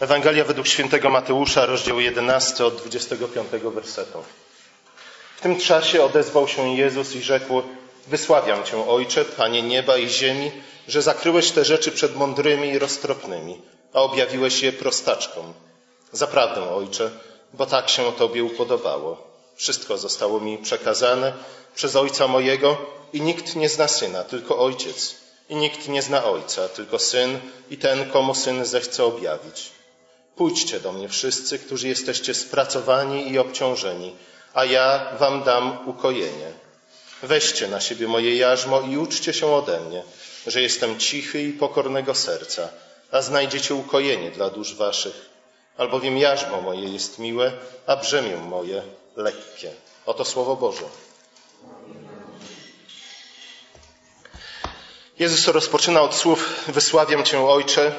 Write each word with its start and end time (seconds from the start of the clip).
Ewangelia 0.00 0.44
według 0.44 0.66
świętego 0.66 1.10
Mateusza, 1.10 1.66
rozdział 1.66 2.00
11 2.00 2.66
od 2.66 2.76
25 2.76 3.62
wersetu. 3.62 4.22
W 5.36 5.40
tym 5.40 5.60
czasie 5.60 6.04
odezwał 6.04 6.48
się 6.48 6.76
Jezus 6.76 7.14
i 7.14 7.22
rzekł: 7.22 7.62
Wysławiam 8.06 8.64
Cię, 8.64 8.88
Ojcze, 8.88 9.24
Panie 9.24 9.62
nieba 9.62 9.96
i 9.96 10.08
ziemi, 10.08 10.50
że 10.88 11.02
zakryłeś 11.02 11.50
te 11.50 11.64
rzeczy 11.64 11.92
przed 11.92 12.16
mądrymi 12.16 12.68
i 12.68 12.78
roztropnymi, 12.78 13.60
a 13.92 14.00
objawiłeś 14.00 14.62
je 14.62 14.72
prostaczkom. 14.72 15.52
Zaprawdę, 16.12 16.70
Ojcze, 16.70 17.10
bo 17.52 17.66
tak 17.66 17.88
się 17.88 18.12
Tobie 18.12 18.44
upodobało. 18.44 19.16
Wszystko 19.56 19.98
zostało 19.98 20.40
mi 20.40 20.58
przekazane 20.58 21.32
przez 21.74 21.96
Ojca 21.96 22.28
mojego 22.28 22.76
i 23.12 23.20
nikt 23.20 23.56
nie 23.56 23.68
zna 23.68 23.88
Syna, 23.88 24.24
tylko 24.24 24.58
Ojciec. 24.58 25.16
I 25.48 25.56
nikt 25.56 25.88
nie 25.88 26.02
zna 26.02 26.24
Ojca, 26.24 26.68
tylko 26.68 26.98
Syn 26.98 27.38
i 27.70 27.78
ten, 27.78 28.10
komu 28.10 28.34
Syn 28.34 28.64
zechce 28.64 29.04
objawić. 29.04 29.75
Pójdźcie 30.36 30.80
do 30.80 30.92
mnie 30.92 31.08
wszyscy, 31.08 31.58
którzy 31.58 31.88
jesteście 31.88 32.34
spracowani 32.34 33.30
i 33.30 33.38
obciążeni, 33.38 34.16
a 34.54 34.64
ja 34.64 35.06
wam 35.18 35.42
dam 35.42 35.88
ukojenie. 35.88 36.52
Weźcie 37.22 37.68
na 37.68 37.80
siebie 37.80 38.08
moje 38.08 38.36
jarzmo 38.36 38.80
i 38.80 38.98
uczcie 38.98 39.32
się 39.32 39.46
ode 39.46 39.80
mnie, 39.80 40.02
że 40.46 40.62
jestem 40.62 40.98
cichy 40.98 41.42
i 41.42 41.52
pokornego 41.52 42.14
serca, 42.14 42.68
a 43.10 43.22
znajdziecie 43.22 43.74
ukojenie 43.74 44.30
dla 44.30 44.50
dusz 44.50 44.74
waszych. 44.74 45.30
Albowiem 45.76 46.18
jarzmo 46.18 46.60
moje 46.60 46.88
jest 46.88 47.18
miłe, 47.18 47.52
a 47.86 47.96
brzemię 47.96 48.36
moje 48.36 48.82
lekkie. 49.16 49.70
Oto 50.06 50.24
Słowo 50.24 50.56
Boże. 50.56 50.84
Jezus 55.18 55.48
rozpoczyna 55.48 56.00
od 56.00 56.14
słów: 56.14 56.64
Wysławiam 56.68 57.24
Cię, 57.24 57.40
Ojcze, 57.40 57.92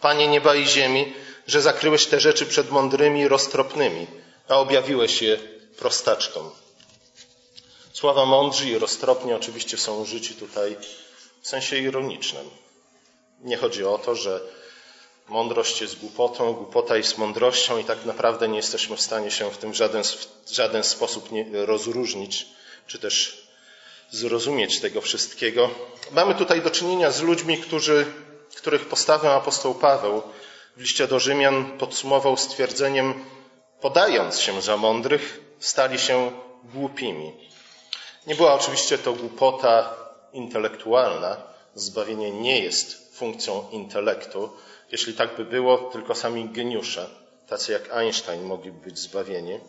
Panie 0.00 0.28
nieba 0.28 0.54
i 0.54 0.66
ziemi, 0.66 1.14
że 1.48 1.62
zakryłeś 1.62 2.06
te 2.06 2.20
rzeczy 2.20 2.46
przed 2.46 2.70
mądrymi 2.70 3.28
roztropnymi, 3.28 4.06
a 4.48 4.56
objawiłeś 4.56 5.22
je 5.22 5.38
prostaczkom. 5.78 6.50
Sława 7.92 8.24
mądrzy 8.24 8.68
i 8.68 8.78
roztropni 8.78 9.32
oczywiście 9.32 9.78
są 9.78 10.00
użyci 10.00 10.34
tutaj 10.34 10.76
w 11.42 11.48
sensie 11.48 11.78
ironicznym. 11.78 12.50
Nie 13.40 13.56
chodzi 13.56 13.84
o 13.84 13.98
to, 13.98 14.14
że 14.14 14.40
mądrość 15.28 15.80
jest 15.80 15.98
głupotą, 15.98 16.52
głupota 16.52 16.96
jest 16.96 17.18
mądrością 17.18 17.78
i 17.78 17.84
tak 17.84 18.04
naprawdę 18.04 18.48
nie 18.48 18.56
jesteśmy 18.56 18.96
w 18.96 19.00
stanie 19.00 19.30
się 19.30 19.50
w 19.50 19.58
tym 19.58 19.74
żaden, 19.74 20.02
w 20.46 20.50
żaden 20.50 20.84
sposób 20.84 21.28
rozróżnić, 21.52 22.46
czy 22.86 22.98
też 22.98 23.46
zrozumieć 24.10 24.80
tego 24.80 25.00
wszystkiego. 25.00 25.70
Mamy 26.10 26.34
tutaj 26.34 26.62
do 26.62 26.70
czynienia 26.70 27.10
z 27.10 27.22
ludźmi, 27.22 27.58
którzy, 27.58 28.06
których 28.56 28.88
postawę 28.88 29.30
apostoł 29.30 29.74
Paweł 29.74 30.22
w 30.78 30.80
liście 30.80 31.06
do 31.06 31.18
Rzymian 31.20 31.78
podsumował 31.78 32.36
stwierdzeniem, 32.36 33.24
podając 33.80 34.40
się 34.40 34.62
za 34.62 34.76
mądrych, 34.76 35.40
stali 35.58 35.98
się 35.98 36.32
głupimi. 36.64 37.32
Nie 38.26 38.34
była 38.34 38.54
oczywiście 38.54 38.98
to 38.98 39.12
głupota 39.12 39.94
intelektualna. 40.32 41.36
Zbawienie 41.74 42.30
nie 42.30 42.60
jest 42.60 43.16
funkcją 43.16 43.64
intelektu. 43.70 44.50
Jeśli 44.92 45.14
tak 45.14 45.36
by 45.36 45.44
było, 45.44 45.78
tylko 45.78 46.14
sami 46.14 46.48
geniusze, 46.48 47.10
tacy 47.48 47.72
jak 47.72 47.92
Einstein, 47.92 48.42
mogliby 48.42 48.80
być 48.80 48.98
zbawieni. 48.98 49.60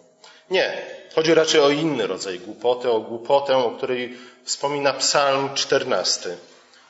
Nie. 0.50 0.82
Chodzi 1.16 1.34
raczej 1.34 1.62
o 1.62 1.70
inny 1.70 2.08
rodzaj 2.08 2.40
głupoty, 2.40 2.92
o 2.92 3.00
głupotę, 3.00 3.58
o 3.58 3.72
której 3.72 4.18
wspomina 4.44 4.94
Psalm 4.94 5.54
14. 5.54 6.38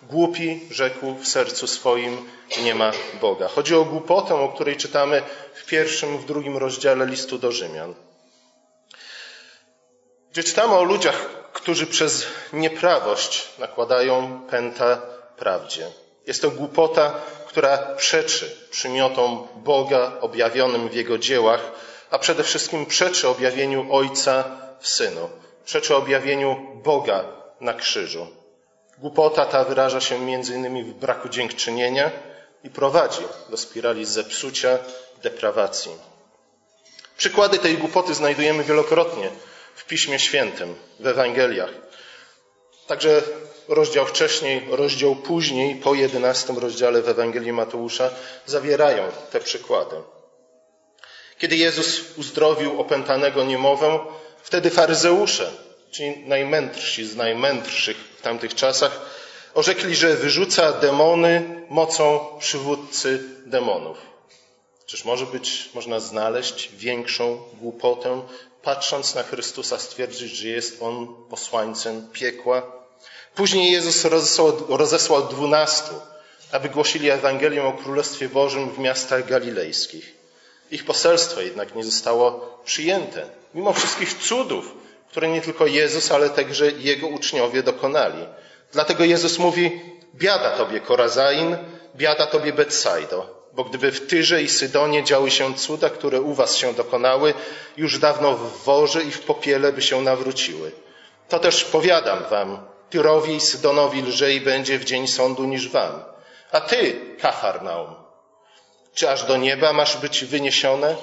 Głupi 0.01 0.67
rzekł 0.71 1.15
w 1.15 1.27
sercu 1.27 1.67
swoim, 1.67 2.29
nie 2.63 2.75
ma 2.75 2.91
Boga. 3.21 3.47
Chodzi 3.47 3.75
o 3.75 3.85
głupotę, 3.85 4.35
o 4.35 4.49
której 4.49 4.77
czytamy 4.77 5.21
w 5.53 5.65
pierwszym, 5.65 6.17
w 6.17 6.25
drugim 6.25 6.57
rozdziale 6.57 7.05
listu 7.05 7.37
do 7.37 7.51
Rzymian. 7.51 7.93
Gdzie 10.31 10.43
czytamy 10.43 10.73
o 10.73 10.83
ludziach, 10.83 11.29
którzy 11.53 11.87
przez 11.87 12.25
nieprawość 12.53 13.47
nakładają 13.59 14.41
pęta 14.49 15.01
prawdzie. 15.37 15.87
Jest 16.27 16.41
to 16.41 16.51
głupota, 16.51 17.13
która 17.47 17.77
przeczy 17.77 18.55
przymiotom 18.71 19.47
Boga 19.55 20.11
objawionym 20.21 20.89
w 20.89 20.93
Jego 20.93 21.17
dziełach, 21.17 21.71
a 22.11 22.19
przede 22.19 22.43
wszystkim 22.43 22.85
przeczy 22.85 23.27
objawieniu 23.27 23.93
Ojca 23.93 24.43
w 24.79 24.87
Synu. 24.87 25.29
Przeczy 25.65 25.95
objawieniu 25.95 26.81
Boga 26.83 27.25
na 27.61 27.73
krzyżu. 27.73 28.38
Głupota 28.99 29.45
ta 29.45 29.63
wyraża 29.63 30.01
się 30.01 30.31
innymi 30.31 30.83
w 30.83 30.93
braku 30.93 31.29
dziękczynienia 31.29 32.11
i 32.63 32.69
prowadzi 32.69 33.21
do 33.49 33.57
spirali 33.57 34.05
zepsucia, 34.05 34.77
deprawacji. 35.23 35.91
Przykłady 37.17 37.59
tej 37.59 37.77
głupoty 37.77 38.13
znajdujemy 38.13 38.63
wielokrotnie 38.63 39.29
w 39.75 39.85
Piśmie 39.85 40.19
Świętym, 40.19 40.75
w 40.99 41.07
Ewangeliach. 41.07 41.69
Także 42.87 43.21
rozdział 43.67 44.05
wcześniej, 44.05 44.67
rozdział 44.69 45.15
później, 45.15 45.75
po 45.75 45.93
jedenastym 45.93 46.57
rozdziale 46.57 47.01
w 47.01 47.09
Ewangelii 47.09 47.53
Mateusza 47.53 48.09
zawierają 48.45 49.11
te 49.31 49.39
przykłady. 49.39 49.95
Kiedy 51.37 51.55
Jezus 51.55 52.17
uzdrowił 52.17 52.81
opętanego 52.81 53.43
niemowę, 53.43 53.99
wtedy 54.43 54.69
faryzeusze, 54.69 55.51
czyli 55.91 56.17
najmędrsi 56.25 57.05
z 57.05 57.15
najmędrszych 57.15 57.97
w 58.17 58.21
tamtych 58.21 58.55
czasach, 58.55 59.01
orzekli, 59.53 59.95
że 59.95 60.15
wyrzuca 60.15 60.71
demony 60.71 61.65
mocą 61.69 62.25
przywódcy 62.39 63.23
demonów. 63.45 63.97
Czyż 64.85 65.05
może 65.05 65.25
być, 65.25 65.69
można 65.73 65.99
znaleźć 65.99 66.69
większą 66.77 67.43
głupotę, 67.53 68.21
patrząc 68.61 69.15
na 69.15 69.23
Chrystusa, 69.23 69.79
stwierdzić, 69.79 70.31
że 70.31 70.47
jest 70.47 70.81
On 70.81 71.07
posłańcem 71.29 72.07
piekła? 72.13 72.71
Później 73.35 73.71
Jezus 73.71 74.05
rozesłał, 74.69 75.27
dwunastu, 75.27 75.93
aby 76.51 76.69
głosili 76.69 77.09
Ewangelię 77.09 77.63
o 77.63 77.73
Królestwie 77.73 78.29
Bożym 78.29 78.69
w 78.69 78.79
miastach 78.79 79.27
galilejskich. 79.27 80.15
Ich 80.71 80.85
poselstwo 80.85 81.41
jednak 81.41 81.75
nie 81.75 81.83
zostało 81.83 82.59
przyjęte, 82.65 83.29
mimo 83.53 83.73
wszystkich 83.73 84.13
cudów, 84.13 84.73
które 85.09 85.27
nie 85.27 85.41
tylko 85.41 85.65
Jezus, 85.65 86.11
ale 86.11 86.29
także 86.29 86.71
Jego 86.71 87.07
uczniowie 87.07 87.63
dokonali. 87.63 88.25
Dlatego 88.71 89.03
Jezus 89.03 89.39
mówi, 89.39 89.81
biada 90.15 90.49
Tobie 90.49 90.79
Korazain, 90.79 91.57
biada 91.95 92.25
Tobie 92.25 92.53
Betsaido, 92.53 93.49
bo 93.53 93.63
gdyby 93.63 93.91
w 93.91 94.07
Tyrze 94.07 94.43
i 94.43 94.49
Sydonie 94.49 95.03
działy 95.03 95.31
się 95.31 95.53
cuda, 95.55 95.89
które 95.89 96.21
u 96.21 96.33
Was 96.33 96.55
się 96.55 96.73
dokonały, 96.73 97.33
już 97.77 97.99
dawno 97.99 98.35
w 98.35 98.63
worze 98.63 99.03
i 99.03 99.11
w 99.11 99.21
popiele 99.21 99.73
by 99.73 99.81
się 99.81 100.01
nawróciły. 100.01 100.71
To 101.29 101.39
też 101.39 101.65
powiadam 101.65 102.23
Wam, 102.29 102.59
Tyrowi 102.89 103.35
i 103.35 103.41
Sydonowi 103.41 104.01
lżej 104.01 104.41
będzie 104.41 104.79
w 104.79 104.85
dzień 104.85 105.07
sądu 105.07 105.43
niż 105.43 105.69
Wam. 105.69 106.03
A 106.51 106.61
Ty, 106.61 107.01
Kafarnaum, 107.21 107.95
czy 108.93 109.09
aż 109.09 109.23
do 109.23 109.37
nieba 109.37 109.73
masz 109.73 109.97
być 109.97 110.25
wyniesione? 110.25 110.95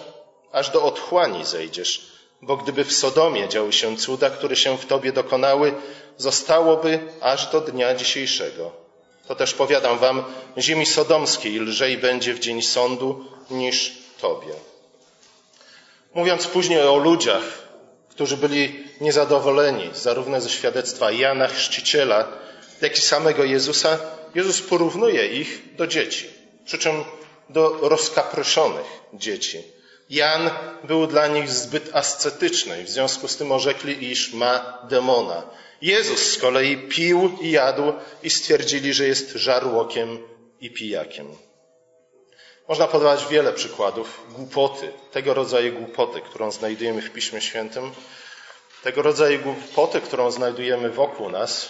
Aż 0.53 0.71
do 0.71 0.83
otchłani 0.83 1.45
zejdziesz. 1.45 2.16
Bo 2.43 2.57
gdyby 2.57 2.85
w 2.85 2.93
Sodomie 2.93 3.49
działy 3.49 3.73
się 3.73 3.97
cuda, 3.97 4.31
które 4.31 4.57
się 4.57 4.79
w 4.79 4.87
Tobie 4.87 5.13
dokonały, 5.13 5.75
zostałoby 6.17 6.99
aż 7.21 7.47
do 7.47 7.61
dnia 7.61 7.95
dzisiejszego. 7.95 8.73
To 9.29 9.35
też 9.35 9.55
powiadam 9.55 9.99
Wam, 9.99 10.25
ziemi 10.59 10.87
sodomskiej 10.87 11.59
lżej 11.61 11.99
będzie 11.99 12.35
w 12.35 12.39
dzień 12.39 12.63
sądu 12.63 13.25
niż 13.51 13.93
Tobie. 14.21 14.53
Mówiąc 16.15 16.47
później 16.47 16.81
o 16.83 16.97
ludziach, 16.97 17.67
którzy 18.09 18.37
byli 18.37 18.85
niezadowoleni 19.01 19.91
zarówno 19.95 20.41
ze 20.41 20.49
świadectwa 20.49 21.11
Jana 21.11 21.49
Chrzciciela, 21.49 22.29
jak 22.81 22.99
i 22.99 23.01
samego 23.01 23.45
Jezusa, 23.45 23.99
Jezus 24.35 24.61
porównuje 24.63 25.27
ich 25.27 25.77
do 25.77 25.87
dzieci. 25.87 26.27
Przy 26.65 26.79
czym 26.79 27.05
do 27.49 27.79
rozkapryszonych 27.83 28.87
dzieci. 29.15 29.63
Jan 30.11 30.51
był 30.85 31.07
dla 31.07 31.27
nich 31.27 31.51
zbyt 31.51 31.97
ascetyczny 31.97 32.81
i 32.81 32.85
w 32.85 32.91
związku 32.91 33.29
z 33.29 33.37
tym 33.37 33.53
orzekli, 33.53 34.11
iż 34.11 34.33
ma 34.33 34.79
demona. 34.89 35.43
Jezus 35.83 36.33
z 36.33 36.39
kolei 36.39 36.77
pił 36.77 37.39
i 37.41 37.51
jadł 37.51 37.93
i 38.23 38.31
stwierdzili, 38.31 38.95
że 38.95 39.07
jest 39.07 39.33
żarłokiem 39.33 40.19
i 40.61 40.71
pijakiem. 40.71 41.27
Można 42.69 42.87
podawać 42.87 43.27
wiele 43.27 43.53
przykładów 43.53 44.21
głupoty, 44.37 44.93
tego 45.13 45.35
rodzaju 45.35 45.73
głupoty, 45.73 46.21
którą 46.21 46.51
znajdujemy 46.51 47.03
w 47.03 47.13
Piśmie 47.13 47.41
Świętym, 47.41 47.93
tego 48.83 49.03
rodzaju 49.03 49.39
głupoty, 49.39 50.01
którą 50.01 50.31
znajdujemy 50.31 50.91
wokół 50.91 51.29
nas 51.29 51.69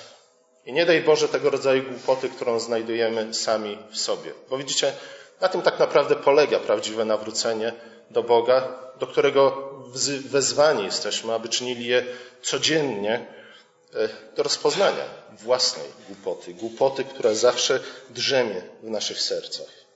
i 0.67 0.73
nie 0.73 0.87
daj 0.87 1.01
Boże 1.01 1.29
tego 1.29 1.51
rodzaju 1.51 1.83
głupoty, 1.83 2.29
którą 2.29 2.61
znajdujemy 2.61 3.35
sami 3.35 3.79
w 3.91 3.99
sobie. 3.99 4.33
Bo 4.51 4.59
widzicie, 4.59 4.93
na 5.41 5.49
tym 5.49 5.63
tak 5.63 5.79
naprawdę 5.79 6.17
polega 6.17 6.59
prawdziwe 6.59 7.05
nawrócenie 7.05 7.73
do 8.11 8.23
Boga, 8.23 8.69
do 8.99 9.07
którego 9.07 9.73
wezwani 10.31 10.85
jesteśmy, 10.85 11.33
aby 11.33 11.49
czynili 11.49 11.87
je 11.87 12.05
codziennie 12.43 13.27
e, 13.95 14.09
do 14.37 14.43
rozpoznania 14.43 15.05
własnej 15.33 15.87
głupoty, 16.09 16.55
głupoty, 16.55 17.05
która 17.05 17.35
zawsze 17.35 17.81
drzemie 18.11 18.63
w 18.83 18.91
naszych 18.91 19.21
sercach. 19.21 19.87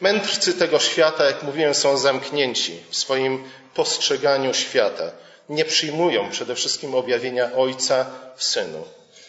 Mędrcy 0.00 0.54
tego 0.54 0.78
świata, 0.78 1.24
jak 1.24 1.42
mówiłem, 1.42 1.74
są 1.74 1.96
zamknięci 1.96 2.80
w 2.90 2.96
swoim 2.96 3.44
postrzeganiu 3.74 4.54
świata. 4.54 5.10
Nie 5.48 5.64
przyjmują 5.64 6.30
przede 6.30 6.54
wszystkim 6.54 6.94
objawienia 6.94 7.52
Ojca 7.56 8.06
w 8.36 8.44
Synu. 8.44 8.84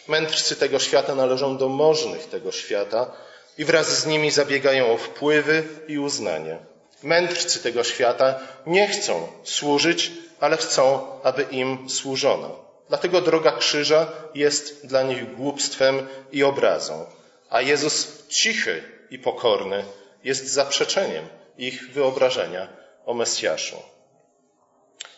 Mędrcy 0.08 0.56
tego 0.56 0.78
świata 0.78 1.14
należą 1.14 1.56
do 1.56 1.68
możnych 1.68 2.26
tego 2.26 2.52
świata 2.52 3.10
i 3.58 3.64
wraz 3.64 3.98
z 4.00 4.06
nimi 4.06 4.30
zabiegają 4.30 4.92
o 4.92 4.96
wpływy 4.96 5.62
i 5.88 5.98
uznanie. 5.98 6.58
Mędrcy 7.02 7.62
tego 7.62 7.84
świata 7.84 8.40
nie 8.66 8.88
chcą 8.88 9.28
służyć, 9.44 10.12
ale 10.40 10.56
chcą, 10.56 11.06
aby 11.22 11.42
im 11.42 11.90
służono. 11.90 12.64
Dlatego 12.88 13.20
droga 13.20 13.52
krzyża 13.52 14.12
jest 14.34 14.86
dla 14.86 15.02
nich 15.02 15.36
głupstwem 15.36 16.06
i 16.32 16.42
obrazą. 16.42 17.06
A 17.50 17.60
Jezus 17.60 18.26
cichy 18.28 18.82
i 19.10 19.18
pokorny 19.18 19.84
jest 20.24 20.46
zaprzeczeniem 20.46 21.28
ich 21.58 21.92
wyobrażenia 21.92 22.68
o 23.06 23.14
Mesjaszu. 23.14 23.76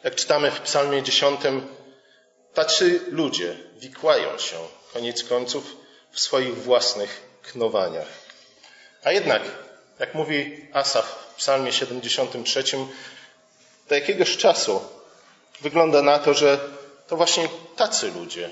Jak 0.05 0.15
czytamy 0.15 0.51
w 0.51 0.61
Psalmie 0.61 1.03
10, 1.03 1.41
tacy 2.55 3.01
ludzie 3.11 3.57
wikłają 3.77 4.39
się, 4.39 4.57
koniec 4.93 5.25
końców, 5.25 5.77
w 6.13 6.21
swoich 6.21 6.57
własnych 6.63 7.23
knowaniach. 7.43 8.26
A 9.07 9.13
jednak, 9.13 9.43
jak 9.99 10.15
mówi 10.15 10.57
Asaf 10.73 11.05
w 11.33 11.35
Psalmie 11.35 11.73
73, 11.73 12.65
do 13.89 13.95
jakiegoś 13.95 14.37
czasu 14.37 14.81
wygląda 15.61 16.03
na 16.03 16.19
to, 16.19 16.35
że 16.35 16.61
to 17.09 17.17
właśnie 17.17 17.49
tacy 17.77 18.11
ludzie, 18.11 18.51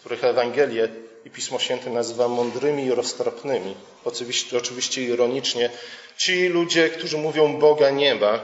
których 0.00 0.24
Ewangelię 0.24 0.88
i 1.24 1.30
Pismo 1.30 1.58
Święte 1.58 1.90
nazywa 1.90 2.28
mądrymi 2.28 2.84
i 2.84 2.90
roztropnymi, 2.90 3.74
oczywiście, 4.04 4.58
oczywiście 4.58 5.02
ironicznie, 5.02 5.70
ci 6.16 6.48
ludzie, 6.48 6.88
którzy 6.88 7.18
mówią 7.18 7.58
Boga 7.58 7.90
nie 7.90 8.14
ma, 8.14 8.40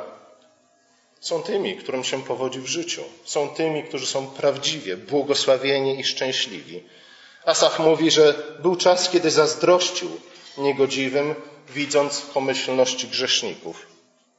są 1.21 1.43
tymi, 1.43 1.77
którym 1.77 2.05
się 2.05 2.23
powodzi 2.25 2.61
w 2.61 2.67
życiu. 2.67 3.03
Są 3.25 3.49
tymi, 3.49 3.85
którzy 3.85 4.07
są 4.07 4.27
prawdziwie 4.27 4.97
błogosławieni 4.97 6.01
i 6.01 6.05
szczęśliwi. 6.05 6.83
Asaf 7.45 7.79
mówi, 7.79 8.11
że 8.11 8.35
był 8.63 8.77
czas, 8.77 9.11
kiedy 9.11 9.31
zazdrościł 9.31 10.21
niegodziwym, 10.59 11.35
widząc 11.69 12.21
pomyślność 12.21 13.07
grzeszników. 13.07 13.87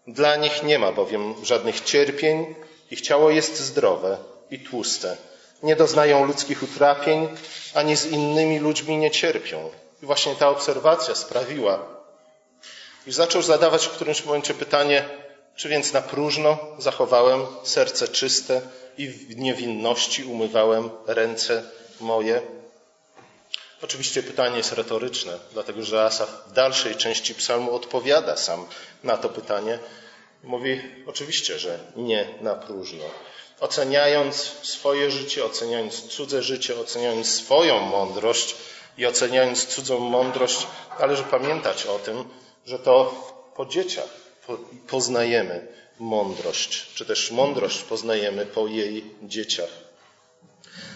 Dla 0.08 0.36
nich 0.36 0.64
nie 0.64 0.80
ma 0.80 0.92
bowiem 0.92 1.46
żadnych 1.46 1.81
cierpień, 1.81 2.56
ich 2.92 3.02
ciało 3.02 3.30
jest 3.30 3.60
zdrowe 3.60 4.18
i 4.52 4.60
tłuste. 4.60 5.18
Nie 5.64 5.75
doznają 5.75 6.25
ludzkich 6.25 6.64
utrapień, 6.64 7.28
ani 7.74 7.96
z 7.96 8.06
innymi 8.06 8.60
ludźmi 8.60 8.98
nie 8.98 9.12
cierpią. 9.12 9.69
I 10.04 10.06
właśnie 10.06 10.36
ta 10.36 10.50
obserwacja 10.50 11.16
sprawiła, 11.16 11.86
iż 13.08 13.16
zaczął 13.16 13.42
zadawać 13.42 13.88
w 13.88 13.92
którymś 13.92 14.25
momencie 14.25 14.54
pytanie, 14.54 15.10
czy 15.56 15.69
więc 15.69 15.94
na 15.94 16.02
próżno 16.02 16.58
zachowałem 16.78 17.46
serce 17.64 18.08
czyste 18.08 18.62
i 18.98 19.08
w 19.08 19.38
niewinności 19.38 20.24
umywałem 20.24 20.90
ręce 21.08 21.64
moje? 22.00 22.42
Oczywiście 23.82 24.24
pytanie 24.24 24.58
jest 24.58 24.72
retoryczne, 24.72 25.40
dlatego 25.54 25.84
że 25.84 26.04
Asaf 26.04 26.30
w 26.48 26.54
dalszej 26.54 26.96
części 26.96 27.36
psalmu 27.36 27.72
odpowiada 27.76 28.38
sam 28.38 28.68
na 29.04 29.18
to 29.18 29.30
pytanie. 29.30 29.80
Mówi 30.44 30.82
oczywiście, 31.06 31.60
że 31.60 31.80
nie 31.96 32.28
na 32.42 32.56
próżno. 32.56 33.04
Oceniając 33.60 34.36
swoje 34.64 35.12
życie, 35.12 35.46
oceniając 35.46 36.02
cudze 36.02 36.44
życie, 36.44 36.80
oceniając 36.80 37.32
swoją 37.32 37.80
mądrość 37.80 38.56
i 38.98 39.06
oceniając 39.06 39.66
cudzą 39.66 40.00
mądrość, 40.00 40.68
należy 41.00 41.24
pamiętać 41.24 41.86
o 41.86 42.00
tym, 42.00 42.24
że 42.66 42.80
to 42.80 43.14
po 43.56 43.66
dzieciach 43.66 44.10
poznajemy 44.88 45.68
mądrość, 46.00 46.88
czy 46.94 47.06
też 47.06 47.32
mądrość 47.32 47.84
poznajemy 47.84 48.46
po 48.46 48.68
jej 48.68 49.06
dzieciach. 49.24 49.87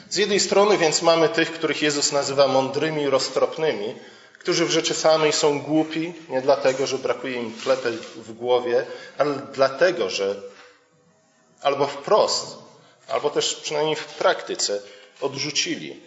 Z 0.09 0.17
jednej 0.17 0.39
strony 0.39 0.77
więc 0.77 1.01
mamy 1.01 1.29
tych, 1.29 1.51
których 1.51 1.81
Jezus 1.81 2.11
nazywa 2.11 2.47
mądrymi 2.47 3.01
i 3.01 3.09
roztropnymi, 3.09 3.95
którzy 4.39 4.65
w 4.65 4.71
rzeczy 4.71 4.93
samej 4.93 5.33
są 5.33 5.61
głupi, 5.61 6.13
nie 6.29 6.41
dlatego, 6.41 6.87
że 6.87 6.97
brakuje 6.97 7.41
im 7.41 7.53
klepel 7.63 7.97
w 8.15 8.33
głowie, 8.33 8.85
ale 9.17 9.35
dlatego, 9.53 10.09
że 10.09 10.35
albo 11.61 11.87
wprost, 11.87 12.57
albo 13.07 13.29
też 13.29 13.55
przynajmniej 13.55 13.95
w 13.95 14.05
praktyce 14.05 14.81
odrzucili 15.21 15.99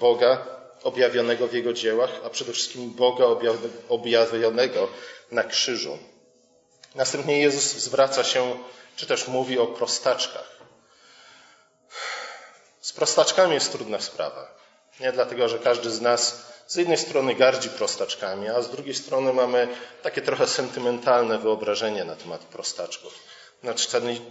Boga 0.00 0.46
objawionego 0.82 1.48
w 1.48 1.52
Jego 1.52 1.72
dziełach, 1.72 2.10
a 2.24 2.30
przede 2.30 2.52
wszystkim 2.52 2.90
Boga 2.90 3.24
objawionego 3.88 4.88
na 5.30 5.44
krzyżu. 5.44 5.98
Następnie 6.94 7.38
Jezus 7.38 7.64
zwraca 7.64 8.24
się, 8.24 8.58
czy 8.96 9.06
też 9.06 9.28
mówi 9.28 9.58
o 9.58 9.66
prostaczkach. 9.66 10.59
Z 12.90 12.92
prostaczkami 12.92 13.54
jest 13.54 13.72
trudna 13.72 14.00
sprawa. 14.00 14.48
Nie 15.00 15.12
dlatego, 15.12 15.48
że 15.48 15.58
każdy 15.58 15.90
z 15.90 16.00
nas 16.00 16.46
z 16.66 16.76
jednej 16.76 16.98
strony 16.98 17.34
gardzi 17.34 17.68
prostaczkami, 17.68 18.48
a 18.48 18.62
z 18.62 18.70
drugiej 18.70 18.94
strony 18.94 19.32
mamy 19.32 19.68
takie 20.02 20.22
trochę 20.22 20.46
sentymentalne 20.46 21.38
wyobrażenie 21.38 22.04
na 22.04 22.16
temat 22.16 22.40
prostaczków. 22.40 23.14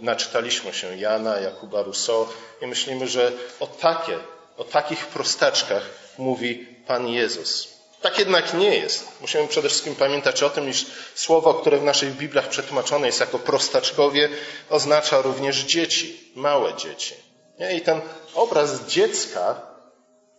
Naczytaliśmy 0.00 0.72
się 0.74 0.96
Jana, 0.96 1.38
Jakuba 1.38 1.82
Rousseau 1.82 2.28
i 2.62 2.66
myślimy, 2.66 3.08
że 3.08 3.32
o 3.60 3.66
takie, 3.66 4.18
o 4.56 4.64
takich 4.64 5.06
prostaczkach 5.06 5.82
mówi 6.18 6.66
Pan 6.86 7.08
Jezus. 7.08 7.68
Tak 8.02 8.18
jednak 8.18 8.54
nie 8.54 8.76
jest. 8.76 9.08
Musimy 9.20 9.48
przede 9.48 9.68
wszystkim 9.68 9.96
pamiętać 9.96 10.42
o 10.42 10.50
tym, 10.50 10.68
iż 10.68 10.86
słowo, 11.14 11.54
które 11.54 11.78
w 11.78 11.84
naszych 11.84 12.16
Bibliach 12.16 12.48
przetłumaczone 12.48 13.06
jest 13.06 13.20
jako 13.20 13.38
prostaczkowie, 13.38 14.28
oznacza 14.70 15.22
również 15.22 15.56
dzieci, 15.56 16.30
małe 16.34 16.74
dzieci. 16.74 17.29
I 17.76 17.80
ten 17.80 18.00
obraz 18.34 18.86
dziecka, 18.86 19.60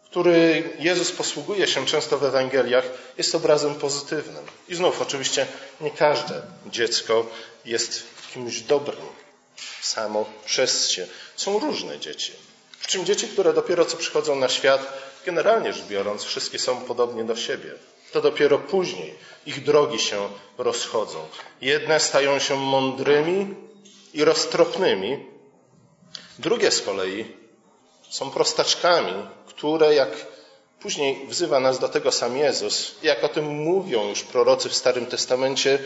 który 0.06 0.70
Jezus 0.80 1.12
posługuje 1.12 1.68
się 1.68 1.86
często 1.86 2.18
w 2.18 2.24
Ewangeliach, 2.24 2.86
jest 3.18 3.36
obrazem 3.36 3.76
pozytywnym. 3.76 4.46
I 4.70 4.76
znów, 4.76 5.02
oczywiście, 5.02 5.48
nie 5.82 5.92
każde 5.92 6.42
dziecko 6.66 7.26
jest 7.66 8.04
kimś 8.34 8.62
dobrym 8.62 8.98
samo 9.82 10.26
przez 10.46 10.90
się. 10.90 11.08
Są 11.36 11.60
różne 11.60 12.00
dzieci. 12.00 12.32
W 12.80 12.88
czym 12.88 13.06
dzieci, 13.06 13.28
które 13.28 13.54
dopiero 13.54 13.86
co 13.86 13.98
przychodzą 13.98 14.36
na 14.36 14.50
świat, 14.50 14.94
generalnie 15.26 15.74
rzecz 15.74 15.86
biorąc, 15.86 16.24
wszystkie 16.24 16.60
są 16.60 16.82
podobnie 16.82 17.24
do 17.24 17.36
siebie. 17.36 17.72
To 18.12 18.22
dopiero 18.22 18.60
później 18.60 19.16
ich 19.46 19.64
drogi 19.64 20.00
się 20.00 20.30
rozchodzą. 20.58 21.28
Jedne 21.62 22.00
stają 22.00 22.40
się 22.40 22.56
mądrymi 22.56 23.56
i 24.14 24.24
roztropnymi, 24.24 25.26
drugie 26.42 26.72
z 26.72 26.82
kolei 26.82 27.26
są 28.10 28.32
prostaczkami, 28.32 29.14
które, 29.48 29.96
jak 29.96 30.10
później 30.80 31.28
wzywa 31.28 31.60
nas 31.60 31.80
do 31.80 31.90
tego 31.90 32.12
sam 32.12 32.38
Jezus, 32.38 32.96
jak 33.04 33.24
o 33.24 33.30
tym 33.30 33.46
mówią 33.46 34.10
już 34.10 34.22
prorocy 34.24 34.70
w 34.70 34.76
Starym 34.76 35.06
Testamencie, 35.06 35.80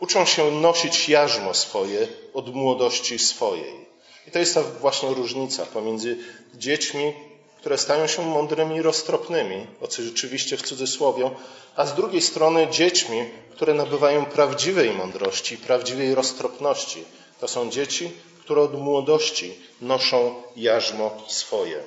uczą 0.00 0.24
się 0.24 0.50
nosić 0.50 1.08
jarzmo 1.08 1.54
swoje 1.54 2.08
od 2.34 2.54
młodości 2.54 3.18
swojej. 3.18 3.86
I 4.28 4.30
to 4.30 4.38
jest 4.38 4.54
ta 4.54 4.62
właśnie 4.62 5.08
różnica 5.08 5.66
pomiędzy 5.66 6.18
dziećmi, 6.54 7.12
które 7.60 7.78
stają 7.78 8.06
się 8.06 8.22
mądrymi 8.22 8.76
i 8.76 8.82
roztropnymi, 8.82 9.66
oczywiście 9.80 10.56
w 10.56 10.62
cudzysłowie, 10.62 11.30
a 11.76 11.86
z 11.86 11.94
drugiej 11.94 12.22
strony 12.22 12.68
dziećmi, 12.70 13.24
które 13.52 13.74
nabywają 13.74 14.24
prawdziwej 14.24 14.90
mądrości, 14.90 15.56
prawdziwej 15.56 16.14
roztropności. 16.14 17.04
To 17.40 17.48
są 17.48 17.70
dzieci, 17.70 18.12
które 18.44 18.60
od 18.62 18.74
młodości 18.80 19.58
noszą 19.80 20.42
jarzmo 20.56 21.24
swoje. 21.28 21.82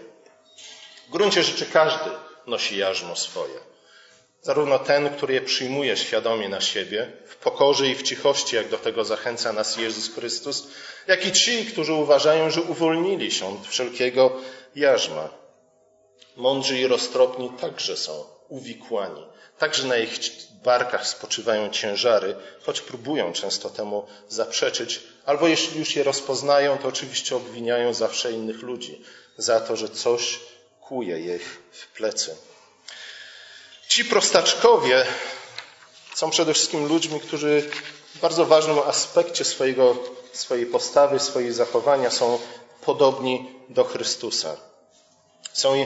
W 1.08 1.12
gruncie 1.12 1.44
rzeczy 1.44 1.66
każdy 1.66 2.10
nosi 2.48 2.78
jarzmo 2.78 3.16
swoje. 3.16 3.60
Zarówno 4.42 4.80
ten, 4.80 5.10
który 5.10 5.34
je 5.34 5.42
przyjmuje 5.42 5.98
świadomie 5.98 6.50
na 6.50 6.62
siebie, 6.62 7.12
w 7.26 7.36
pokorze 7.36 7.88
i 7.88 7.96
w 7.96 8.04
cichości, 8.04 8.56
jak 8.56 8.70
do 8.70 8.78
tego 8.78 9.06
zachęca 9.06 9.54
nas 9.54 9.78
Jezus 9.78 10.14
Chrystus, 10.14 10.68
jak 11.08 11.26
i 11.26 11.32
ci, 11.32 11.66
którzy 11.66 11.94
uważają, 11.94 12.50
że 12.50 12.62
uwolnili 12.62 13.32
się 13.32 13.48
od 13.48 13.68
wszelkiego 13.68 14.32
jarzma. 14.76 15.30
Mądrzy 16.36 16.80
i 16.80 16.88
roztropni 16.88 17.50
także 17.62 17.98
są 17.98 18.24
uwikłani. 18.50 19.26
Także 19.58 19.88
na 19.88 19.98
ich 19.98 20.20
barkach 20.68 21.08
spoczywają 21.08 21.70
ciężary, 21.70 22.36
choć 22.62 22.82
próbują 22.82 23.34
często 23.34 23.70
temu 23.70 24.08
zaprzeczyć, 24.30 25.00
albo 25.26 25.48
jeśli 25.48 25.80
już 25.80 25.96
je 25.96 26.04
rozpoznają, 26.04 26.78
to 26.78 26.88
oczywiście 26.88 27.36
obwiniają 27.36 27.94
zawsze 27.94 28.32
innych 28.32 28.62
ludzi 28.62 29.02
za 29.38 29.60
to, 29.60 29.76
że 29.76 29.90
coś 29.90 30.40
kuje 30.82 31.36
ich 31.36 31.62
w 31.72 31.88
plecy. 31.98 32.36
Ci 33.88 34.06
prostaczkowie 34.06 35.06
są 36.16 36.30
przede 36.30 36.54
wszystkim 36.54 36.88
ludźmi, 36.88 37.20
którzy 37.20 37.70
w 38.16 38.20
bardzo 38.20 38.46
ważnym 38.46 38.80
aspekcie 38.80 39.46
swojego, 39.46 39.98
swojej 40.34 40.66
postawy, 40.66 41.20
swojej 41.20 41.54
zachowania 41.54 42.12
są 42.12 42.40
podobni 42.86 43.36
do 43.70 43.84
Chrystusa. 43.84 44.58
Są 45.54 45.86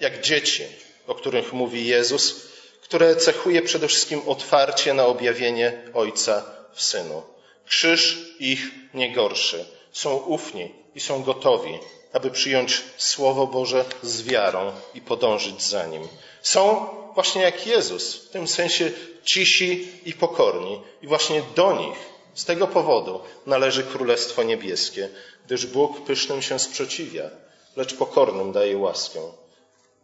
jak 0.00 0.20
dzieci, 0.20 0.64
o 1.06 1.14
których 1.14 1.52
mówi 1.52 1.86
Jezus, 1.86 2.49
które 2.90 3.16
cechuje 3.16 3.62
przede 3.62 3.88
wszystkim 3.88 4.22
otwarcie 4.26 4.94
na 4.94 5.06
objawienie 5.06 5.82
Ojca 5.94 6.44
w 6.72 6.82
Synu. 6.82 7.22
Krzyż 7.66 8.34
ich 8.40 8.70
nie 8.94 9.12
gorszy. 9.12 9.64
Są 9.92 10.16
ufni 10.16 10.74
i 10.94 11.00
są 11.00 11.22
gotowi, 11.22 11.78
aby 12.12 12.30
przyjąć 12.30 12.82
Słowo 12.96 13.46
Boże 13.46 13.84
z 14.02 14.22
wiarą 14.22 14.72
i 14.94 15.00
podążyć 15.00 15.62
za 15.62 15.86
nim. 15.86 16.08
Są 16.42 16.86
właśnie 17.14 17.42
jak 17.42 17.66
Jezus, 17.66 18.14
w 18.14 18.30
tym 18.30 18.48
sensie 18.48 18.90
cisi 19.24 19.88
i 20.04 20.12
pokorni. 20.12 20.80
I 21.02 21.06
właśnie 21.06 21.42
do 21.56 21.72
nich, 21.72 21.98
z 22.34 22.44
tego 22.44 22.66
powodu, 22.66 23.20
należy 23.46 23.82
Królestwo 23.84 24.42
Niebieskie, 24.42 25.08
gdyż 25.46 25.66
Bóg 25.66 26.04
pysznym 26.04 26.42
się 26.42 26.58
sprzeciwia, 26.58 27.30
lecz 27.76 27.94
pokornym 27.94 28.52
daje 28.52 28.78
łaskę. 28.78 29.20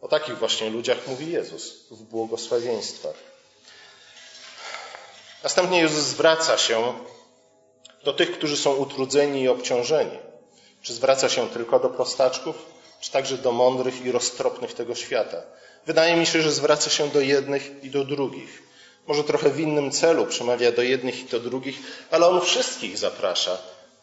O 0.01 0.07
takich 0.07 0.37
właśnie 0.37 0.69
ludziach 0.69 1.07
mówi 1.07 1.31
Jezus 1.31 1.87
w 1.91 2.03
błogosławieństwach. 2.03 3.15
Następnie 5.43 5.79
Jezus 5.79 6.03
zwraca 6.03 6.57
się 6.57 6.93
do 8.03 8.13
tych, 8.13 8.31
którzy 8.31 8.57
są 8.57 8.75
utrudzeni 8.75 9.41
i 9.41 9.47
obciążeni. 9.47 10.17
Czy 10.81 10.93
zwraca 10.93 11.29
się 11.29 11.49
tylko 11.49 11.79
do 11.79 11.89
prostaczków, 11.89 12.55
czy 13.01 13.11
także 13.11 13.37
do 13.37 13.51
mądrych 13.51 14.05
i 14.05 14.11
roztropnych 14.11 14.73
tego 14.73 14.95
świata? 14.95 15.41
Wydaje 15.85 16.15
mi 16.15 16.25
się, 16.25 16.41
że 16.41 16.51
zwraca 16.51 16.89
się 16.89 17.09
do 17.09 17.21
jednych 17.21 17.83
i 17.83 17.89
do 17.89 18.05
drugich. 18.05 18.63
Może 19.07 19.23
trochę 19.23 19.49
w 19.49 19.59
innym 19.59 19.91
celu 19.91 20.25
przemawia 20.25 20.71
do 20.71 20.81
jednych 20.81 21.19
i 21.19 21.25
do 21.25 21.39
drugich, 21.39 21.77
ale 22.11 22.27
on 22.27 22.41
wszystkich 22.41 22.97
zaprasza, 22.97 23.57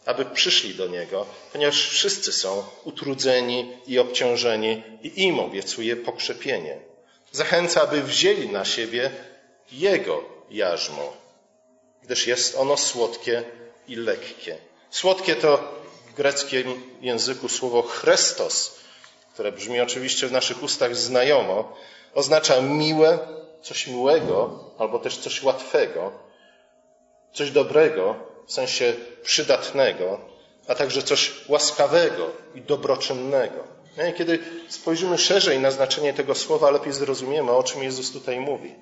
aby 0.06 0.24
przyszli 0.24 0.74
do 0.74 0.86
niego, 0.86 1.26
ponieważ 1.52 1.88
wszyscy 1.88 2.32
są 2.32 2.64
utrudzeni 2.84 3.72
i 3.86 3.98
obciążeni 3.98 4.82
i 5.02 5.22
im 5.22 5.40
obiecuje 5.40 5.96
pokrzepienie. 5.96 6.78
Zachęca, 7.32 7.82
aby 7.82 8.02
wzięli 8.02 8.48
na 8.48 8.64
siebie 8.64 9.10
jego 9.72 10.24
jarzmo, 10.50 11.12
gdyż 12.02 12.26
jest 12.26 12.56
ono 12.56 12.76
słodkie 12.76 13.42
i 13.88 13.96
lekkie. 13.96 14.58
Słodkie 14.90 15.36
to 15.36 15.74
w 16.06 16.14
greckim 16.14 16.82
języku 17.00 17.48
słowo 17.48 17.82
Chrestos, 17.82 18.74
które 19.34 19.52
brzmi 19.52 19.80
oczywiście 19.80 20.26
w 20.26 20.32
naszych 20.32 20.62
ustach 20.62 20.96
znajomo, 20.96 21.76
oznacza 22.14 22.60
miłe, 22.60 23.18
coś 23.62 23.86
miłego, 23.86 24.64
albo 24.78 24.98
też 24.98 25.16
coś 25.16 25.42
łatwego, 25.42 26.12
coś 27.32 27.50
dobrego, 27.50 28.33
w 28.46 28.52
sensie 28.52 28.94
przydatnego, 29.22 30.20
a 30.68 30.74
także 30.74 31.02
coś 31.02 31.32
łaskawego 31.48 32.30
i 32.54 32.60
dobroczynnego. 32.60 33.74
Kiedy 34.16 34.38
spojrzymy 34.68 35.18
szerzej 35.18 35.58
na 35.60 35.70
znaczenie 35.70 36.12
tego 36.12 36.34
słowa, 36.34 36.70
lepiej 36.70 36.92
zrozumiemy, 36.92 37.52
o 37.52 37.62
czym 37.62 37.82
Jezus 37.82 38.12
tutaj 38.12 38.40
mówi. 38.40 38.74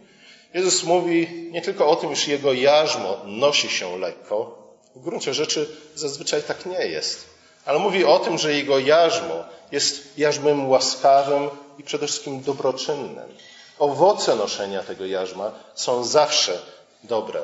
Jezus 0.54 0.84
mówi 0.84 1.48
nie 1.50 1.62
tylko 1.62 1.88
o 1.88 1.96
tym, 1.96 2.12
iż 2.12 2.28
jego 2.28 2.52
jarzmo 2.52 3.16
nosi 3.24 3.68
się 3.68 3.98
lekko, 3.98 4.62
w 4.96 5.02
gruncie 5.02 5.34
rzeczy 5.34 5.76
zazwyczaj 5.94 6.42
tak 6.42 6.66
nie 6.66 6.86
jest, 6.86 7.24
ale 7.64 7.78
mówi 7.78 8.04
o 8.04 8.18
tym, 8.18 8.38
że 8.38 8.54
jego 8.54 8.78
jarzmo 8.78 9.44
jest 9.72 10.18
jarzmem 10.18 10.68
łaskawym 10.68 11.50
i 11.78 11.82
przede 11.82 12.06
wszystkim 12.06 12.42
dobroczynnym. 12.42 13.36
Owoce 13.78 14.36
noszenia 14.36 14.82
tego 14.82 15.06
jarzma 15.06 15.52
są 15.74 16.04
zawsze 16.04 16.62
dobre. 17.04 17.42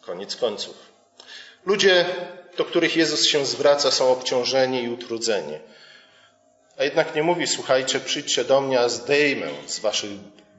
Koniec 0.00 0.36
końców. 0.36 0.85
Ludzie, 1.66 2.04
do 2.56 2.64
których 2.64 2.96
Jezus 2.96 3.24
się 3.24 3.46
zwraca, 3.46 3.90
są 3.90 4.12
obciążeni 4.12 4.82
i 4.82 4.88
utrudzeni. 4.88 5.58
A 6.78 6.84
jednak 6.84 7.14
nie 7.14 7.22
mówi, 7.22 7.46
słuchajcie, 7.46 8.00
przyjdźcie 8.00 8.44
do 8.44 8.60
mnie, 8.60 8.80
a 8.80 8.88
zdejmę 8.88 9.46
z 9.66 9.78
waszych 9.78 10.10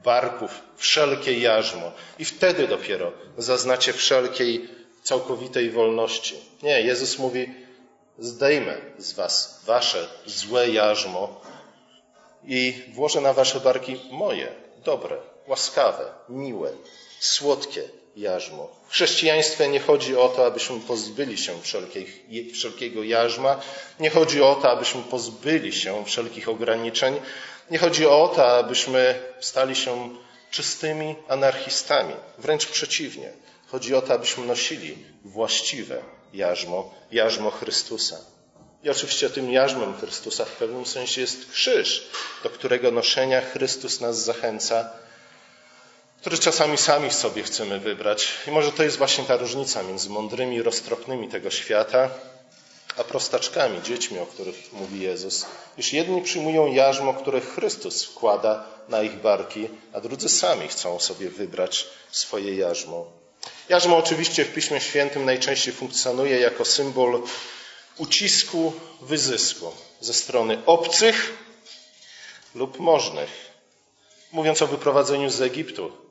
barków 0.04 0.50
wszelkie 0.76 1.38
jarzmo 1.38 1.92
i 2.18 2.24
wtedy 2.24 2.68
dopiero 2.68 3.12
zaznacie 3.38 3.92
wszelkiej 3.92 4.68
całkowitej 5.02 5.70
wolności. 5.70 6.36
Nie, 6.62 6.80
Jezus 6.82 7.18
mówi, 7.18 7.54
zdejmę 8.18 8.76
z 8.98 9.12
was 9.12 9.62
wasze 9.66 10.08
złe 10.26 10.68
jarzmo 10.70 11.40
i 12.44 12.82
włożę 12.94 13.20
na 13.20 13.32
wasze 13.32 13.60
barki 13.60 14.00
moje, 14.10 14.48
dobre, 14.84 15.16
łaskawe, 15.46 16.04
miłe, 16.28 16.72
słodkie 17.20 17.82
jarzmo. 18.18 18.68
W 18.88 18.92
chrześcijaństwie 18.92 19.68
nie 19.68 19.80
chodzi 19.80 20.16
o 20.16 20.28
to, 20.28 20.46
abyśmy 20.46 20.80
pozbyli 20.80 21.38
się 21.38 21.52
wszelkiego 22.52 23.02
jarzma, 23.02 23.60
nie 24.00 24.10
chodzi 24.10 24.42
o 24.42 24.54
to, 24.54 24.70
abyśmy 24.70 25.02
pozbyli 25.02 25.72
się 25.72 26.04
wszelkich 26.04 26.48
ograniczeń, 26.48 27.20
nie 27.70 27.78
chodzi 27.78 28.06
o 28.06 28.32
to, 28.36 28.58
abyśmy 28.58 29.22
stali 29.40 29.76
się 29.76 30.10
czystymi 30.50 31.16
anarchistami. 31.28 32.14
Wręcz 32.38 32.66
przeciwnie. 32.66 33.32
Chodzi 33.66 33.94
o 33.94 34.02
to, 34.02 34.14
abyśmy 34.14 34.46
nosili 34.46 34.98
właściwe 35.24 36.02
jarzmo, 36.32 36.94
jarzmo 37.12 37.50
Chrystusa. 37.50 38.18
I 38.84 38.90
oczywiście 38.90 39.30
tym 39.30 39.52
jarzmem 39.52 39.96
Chrystusa 39.96 40.44
w 40.44 40.52
pewnym 40.52 40.86
sensie 40.86 41.20
jest 41.20 41.50
krzyż, 41.50 42.10
do 42.42 42.50
którego 42.50 42.90
noszenia 42.90 43.40
Chrystus 43.40 44.00
nas 44.00 44.24
zachęca, 44.24 44.90
który 46.20 46.38
czasami 46.38 46.78
sami 46.78 47.10
sobie 47.10 47.42
chcemy 47.42 47.80
wybrać. 47.80 48.28
I 48.46 48.50
może 48.50 48.72
to 48.72 48.82
jest 48.82 48.98
właśnie 48.98 49.24
ta 49.24 49.36
różnica 49.36 49.82
między 49.82 50.10
mądrymi 50.10 50.56
i 50.56 50.62
roztropnymi 50.62 51.28
tego 51.28 51.50
świata, 51.50 52.10
a 52.96 53.04
prostaczkami, 53.04 53.82
dziećmi, 53.82 54.18
o 54.18 54.26
których 54.26 54.72
mówi 54.72 55.00
Jezus. 55.00 55.46
Iż 55.78 55.92
jedni 55.92 56.22
przyjmują 56.22 56.66
jarzmo, 56.66 57.14
które 57.14 57.40
Chrystus 57.40 58.04
wkłada 58.04 58.64
na 58.88 59.02
ich 59.02 59.16
barki, 59.16 59.68
a 59.92 60.00
drudzy 60.00 60.28
sami 60.28 60.68
chcą 60.68 61.00
sobie 61.00 61.30
wybrać 61.30 61.86
swoje 62.10 62.56
jarzmo. 62.56 63.06
Jarzmo 63.68 63.96
oczywiście 63.96 64.44
w 64.44 64.54
Piśmie 64.54 64.80
Świętym 64.80 65.24
najczęściej 65.24 65.74
funkcjonuje 65.74 66.40
jako 66.40 66.64
symbol 66.64 67.22
ucisku, 67.96 68.72
wyzysku 69.00 69.72
ze 70.00 70.14
strony 70.14 70.58
obcych 70.66 71.32
lub 72.54 72.78
możnych. 72.78 73.48
Mówiąc 74.32 74.62
o 74.62 74.66
wyprowadzeniu 74.66 75.30
z 75.30 75.40
Egiptu, 75.40 76.07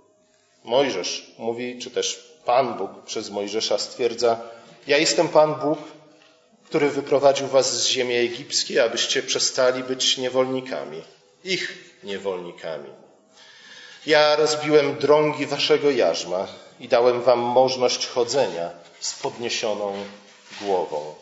Mojżesz 0.67 1.31
mówi, 1.37 1.79
czy 1.79 1.91
też 1.91 2.23
Pan 2.45 2.77
Bóg 2.77 3.03
przez 3.05 3.29
Mojżesza 3.29 3.77
stwierdza: 3.77 4.39
Ja 4.87 4.97
jestem 4.97 5.27
Pan 5.27 5.55
Bóg, 5.55 5.79
który 6.65 6.89
wyprowadził 6.89 7.47
was 7.47 7.83
z 7.83 7.87
ziemi 7.87 8.15
egipskiej, 8.15 8.79
abyście 8.79 9.23
przestali 9.23 9.83
być 9.83 10.17
niewolnikami, 10.17 11.01
ich 11.43 11.93
niewolnikami. 12.03 12.89
Ja 14.05 14.35
rozbiłem 14.35 14.95
drągi 14.95 15.45
waszego 15.45 15.91
jarzma 15.91 16.47
i 16.79 16.87
dałem 16.87 17.21
wam 17.21 17.39
możność 17.39 18.07
chodzenia 18.07 18.69
z 18.99 19.13
podniesioną 19.13 19.93
głową. 20.61 21.15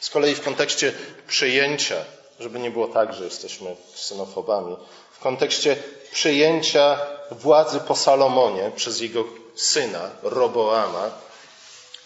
Z 0.00 0.10
kolei 0.10 0.34
w 0.34 0.42
kontekście 0.42 0.92
przyjęcia, 1.26 1.96
żeby 2.40 2.58
nie 2.58 2.70
było 2.70 2.88
tak, 2.88 3.14
że 3.14 3.24
jesteśmy 3.24 3.76
synofobami, 3.94 4.76
w 5.11 5.11
kontekście 5.22 5.76
przyjęcia 6.12 6.98
władzy 7.30 7.80
po 7.80 7.96
Salomonie 7.96 8.70
przez 8.76 9.00
jego 9.00 9.24
syna 9.54 10.10
Roboama, 10.22 11.10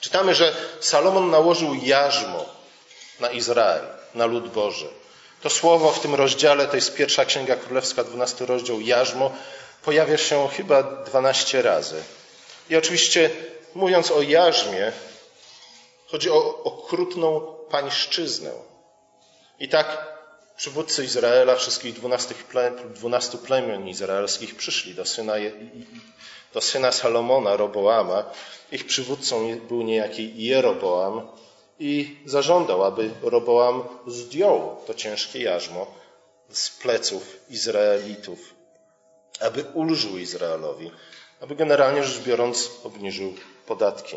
czytamy, 0.00 0.34
że 0.34 0.54
Salomon 0.80 1.30
nałożył 1.30 1.74
jarzmo 1.74 2.44
na 3.20 3.30
Izrael, 3.30 3.84
na 4.14 4.26
lud 4.26 4.48
Boży. 4.52 4.88
To 5.42 5.50
słowo 5.50 5.92
w 5.92 6.00
tym 6.00 6.14
rozdziale, 6.14 6.66
to 6.66 6.76
jest 6.76 6.94
pierwsza 6.94 7.24
Księga 7.24 7.56
Królewska, 7.56 8.04
12 8.04 8.46
rozdział, 8.46 8.80
jarzmo, 8.80 9.30
pojawia 9.84 10.18
się 10.18 10.48
chyba 10.48 10.82
12 10.82 11.62
razy. 11.62 12.02
I 12.70 12.76
oczywiście 12.76 13.30
mówiąc 13.74 14.10
o 14.10 14.22
jarzmie, 14.22 14.92
chodzi 16.06 16.30
o 16.30 16.62
okrutną 16.64 17.40
pańszczyznę. 17.70 18.50
I 19.58 19.68
tak 19.68 20.15
przywódcy 20.56 21.04
Izraela, 21.04 21.56
wszystkich 21.56 21.94
dwunastu 22.94 23.38
plemion 23.38 23.88
izraelskich 23.88 24.56
przyszli 24.56 24.94
do 24.94 25.04
syna, 25.04 25.34
do 26.54 26.60
syna 26.60 26.92
Salomona, 26.92 27.56
Roboama. 27.56 28.24
Ich 28.72 28.86
przywódcą 28.86 29.60
był 29.68 29.82
niejaki 29.82 30.44
Jeroboam 30.44 31.28
i 31.78 32.16
zażądał, 32.24 32.84
aby 32.84 33.10
Roboam 33.22 33.84
zdjął 34.06 34.76
to 34.86 34.94
ciężkie 34.94 35.42
jarzmo 35.42 35.86
z 36.50 36.70
pleców 36.70 37.36
Izraelitów, 37.50 38.54
aby 39.40 39.64
ulżył 39.74 40.18
Izraelowi, 40.18 40.90
aby 41.40 41.56
generalnie 41.56 42.04
rzecz 42.04 42.22
biorąc 42.22 42.70
obniżył 42.84 43.34
podatki. 43.66 44.16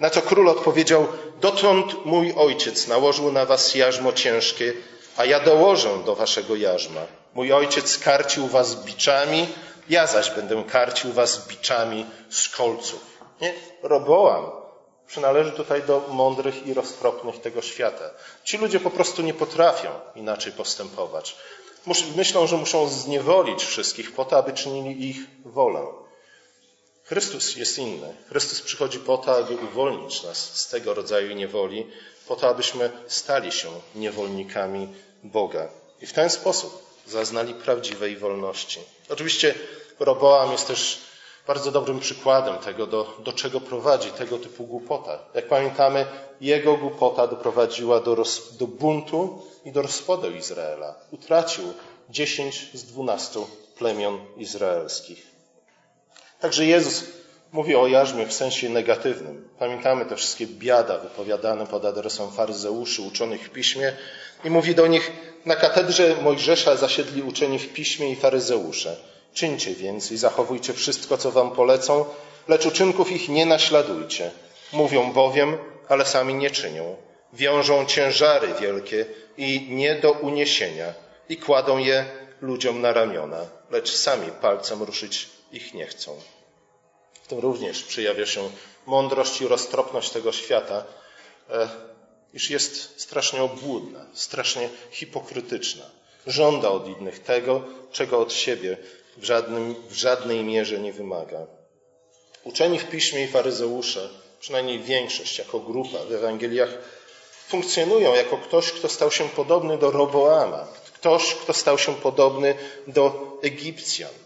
Na 0.00 0.10
co 0.10 0.22
król 0.22 0.48
odpowiedział, 0.48 1.06
dotąd 1.40 2.04
mój 2.04 2.32
ojciec 2.36 2.88
nałożył 2.88 3.32
na 3.32 3.44
was 3.46 3.74
jarzmo 3.74 4.12
ciężkie, 4.12 4.72
a 5.16 5.24
ja 5.24 5.40
dołożę 5.40 6.02
do 6.06 6.14
waszego 6.14 6.56
jarzma. 6.56 7.00
Mój 7.34 7.52
ojciec 7.52 7.98
karcił 7.98 8.46
was 8.46 8.74
biczami, 8.84 9.48
ja 9.88 10.06
zaś 10.06 10.30
będę 10.30 10.64
karcił 10.64 11.12
was 11.12 11.48
biczami 11.48 12.06
z 12.30 12.48
kolców. 12.48 13.00
Nie? 13.40 13.54
Roboam 13.82 14.50
przynależy 15.06 15.52
tutaj 15.52 15.82
do 15.82 16.06
mądrych 16.08 16.66
i 16.66 16.74
roztropnych 16.74 17.40
tego 17.40 17.62
świata. 17.62 18.10
Ci 18.44 18.58
ludzie 18.58 18.80
po 18.80 18.90
prostu 18.90 19.22
nie 19.22 19.34
potrafią 19.34 19.90
inaczej 20.14 20.52
postępować. 20.52 21.36
Myślą, 22.16 22.46
że 22.46 22.56
muszą 22.56 22.88
zniewolić 22.88 23.64
wszystkich 23.64 24.12
po 24.12 24.24
to, 24.24 24.36
aby 24.36 24.52
czynili 24.52 25.08
ich 25.08 25.16
wolę. 25.44 25.86
Chrystus 27.04 27.56
jest 27.56 27.78
inny. 27.78 28.14
Chrystus 28.28 28.62
przychodzi 28.62 28.98
po 28.98 29.18
to, 29.18 29.36
aby 29.36 29.56
uwolnić 29.56 30.22
nas 30.22 30.60
z 30.60 30.68
tego 30.68 30.94
rodzaju 30.94 31.34
niewoli, 31.34 31.86
po 32.28 32.36
to, 32.36 32.48
abyśmy 32.48 32.90
stali 33.06 33.52
się 33.52 33.68
niewolnikami 33.94 34.88
Boga. 35.24 35.68
I 36.00 36.06
w 36.06 36.12
ten 36.12 36.30
sposób 36.30 36.84
zaznali 37.06 37.54
prawdziwej 37.54 38.16
wolności. 38.16 38.80
Oczywiście 39.08 39.54
Roboam 40.00 40.52
jest 40.52 40.66
też 40.66 41.00
bardzo 41.46 41.70
dobrym 41.70 42.00
przykładem 42.00 42.58
tego, 42.58 42.86
do, 42.86 43.16
do 43.24 43.32
czego 43.32 43.60
prowadzi 43.60 44.10
tego 44.10 44.38
typu 44.38 44.66
głupota. 44.66 45.18
Jak 45.34 45.48
pamiętamy, 45.48 46.06
jego 46.40 46.76
głupota 46.76 47.26
doprowadziła 47.26 48.00
do, 48.00 48.14
roz, 48.14 48.56
do 48.56 48.66
buntu 48.66 49.42
i 49.64 49.72
do 49.72 49.82
rozpadu 49.82 50.30
Izraela. 50.30 50.94
Utracił 51.10 51.74
dziesięć 52.10 52.70
z 52.74 52.84
dwunastu 52.84 53.46
plemion 53.78 54.18
izraelskich. 54.36 55.26
Także 56.40 56.66
Jezus 56.66 57.04
mówi 57.54 57.74
o 57.76 57.86
jarzmie 57.86 58.26
w 58.26 58.32
sensie 58.32 58.68
negatywnym. 58.68 59.48
Pamiętamy 59.58 60.06
te 60.06 60.16
wszystkie 60.16 60.46
biada 60.46 60.98
wypowiadane 60.98 61.66
pod 61.66 61.84
adresem 61.84 62.30
faryzeuszy 62.30 63.02
uczonych 63.02 63.46
w 63.46 63.50
piśmie 63.50 63.92
i 64.44 64.50
mówi 64.50 64.74
do 64.74 64.86
nich, 64.86 65.12
na 65.46 65.56
katedrze 65.56 66.16
Mojżesza 66.22 66.76
zasiedli 66.76 67.22
uczeni 67.22 67.58
w 67.58 67.72
piśmie 67.72 68.10
i 68.10 68.16
faryzeusze. 68.16 68.96
Czyńcie 69.34 69.74
więc 69.74 70.12
i 70.12 70.16
zachowujcie 70.16 70.72
wszystko, 70.72 71.18
co 71.18 71.30
wam 71.30 71.50
polecą, 71.50 72.04
lecz 72.48 72.66
uczynków 72.66 73.12
ich 73.12 73.28
nie 73.28 73.46
naśladujcie. 73.46 74.30
Mówią 74.72 75.12
bowiem, 75.12 75.58
ale 75.88 76.06
sami 76.06 76.34
nie 76.34 76.50
czynią. 76.50 76.96
Wiążą 77.32 77.86
ciężary 77.86 78.48
wielkie 78.60 79.06
i 79.36 79.66
nie 79.70 79.94
do 79.94 80.12
uniesienia 80.12 80.94
i 81.28 81.36
kładą 81.36 81.78
je 81.78 82.04
ludziom 82.40 82.80
na 82.80 82.92
ramiona, 82.92 83.46
lecz 83.70 83.96
sami 83.96 84.30
palcem 84.40 84.82
ruszyć 84.82 85.28
ich 85.52 85.74
nie 85.74 85.86
chcą. 85.86 86.16
W 87.24 87.26
tym 87.26 87.38
również 87.38 87.82
przejawia 87.82 88.26
się 88.26 88.50
mądrość 88.86 89.40
i 89.40 89.48
roztropność 89.48 90.10
tego 90.10 90.32
świata, 90.32 90.84
e, 91.50 91.68
iż 92.34 92.50
jest 92.50 93.00
strasznie 93.00 93.42
obłudna, 93.42 94.06
strasznie 94.14 94.68
hipokrytyczna. 94.90 95.84
Żąda 96.26 96.68
od 96.68 96.88
innych 96.88 97.22
tego, 97.22 97.62
czego 97.92 98.18
od 98.18 98.32
siebie 98.32 98.76
w, 99.16 99.24
żadnym, 99.24 99.74
w 99.88 99.94
żadnej 99.94 100.44
mierze 100.44 100.78
nie 100.78 100.92
wymaga. 100.92 101.46
Uczeni 102.44 102.78
w 102.78 102.90
piśmie 102.90 103.24
i 103.24 103.28
faryzeusze, 103.28 104.08
przynajmniej 104.40 104.78
większość 104.78 105.38
jako 105.38 105.60
grupa 105.60 105.98
w 106.08 106.12
Ewangeliach, 106.12 106.70
funkcjonują 107.48 108.14
jako 108.14 108.36
ktoś, 108.36 108.72
kto 108.72 108.88
stał 108.88 109.10
się 109.10 109.28
podobny 109.28 109.78
do 109.78 109.90
Roboama, 109.90 110.68
ktoś, 110.94 111.34
kto 111.34 111.52
stał 111.52 111.78
się 111.78 111.94
podobny 111.94 112.54
do 112.86 113.38
Egipcjan. 113.42 114.23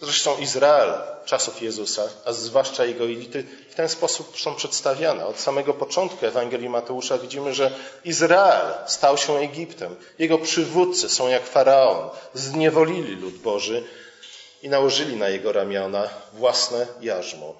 Zresztą 0.00 0.38
Izrael 0.38 0.92
czasów 1.24 1.62
Jezusa, 1.62 2.08
a 2.24 2.32
zwłaszcza 2.32 2.84
jego 2.84 3.04
elity, 3.04 3.44
w 3.70 3.74
ten 3.74 3.88
sposób 3.88 4.40
są 4.40 4.54
przedstawiane. 4.54 5.26
Od 5.26 5.40
samego 5.40 5.74
początku 5.74 6.26
Ewangelii 6.26 6.68
Mateusza 6.68 7.18
widzimy, 7.18 7.54
że 7.54 7.70
Izrael 8.04 8.74
stał 8.86 9.18
się 9.18 9.36
Egiptem. 9.36 9.96
Jego 10.18 10.38
przywódcy 10.38 11.08
są 11.08 11.28
jak 11.28 11.46
faraon, 11.46 12.10
zniewolili 12.34 13.16
lud 13.16 13.34
Boży 13.34 13.84
i 14.62 14.68
nałożyli 14.68 15.16
na 15.16 15.28
jego 15.28 15.52
ramiona 15.52 16.08
własne 16.32 16.86
jarzmo. 17.00 17.54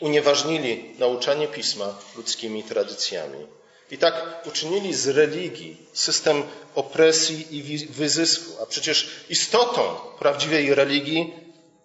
Unieważnili 0.00 0.94
nauczanie 0.98 1.48
pisma 1.48 1.94
ludzkimi 2.16 2.62
tradycjami. 2.62 3.46
I 3.92 3.98
tak 3.98 4.46
uczynili 4.46 4.94
z 4.94 5.08
religii 5.08 5.76
system 5.92 6.42
opresji 6.74 7.56
i 7.56 7.86
wyzysku. 7.86 8.62
A 8.62 8.66
przecież 8.66 9.10
istotą 9.28 9.82
prawdziwej 10.18 10.74
religii 10.74 11.34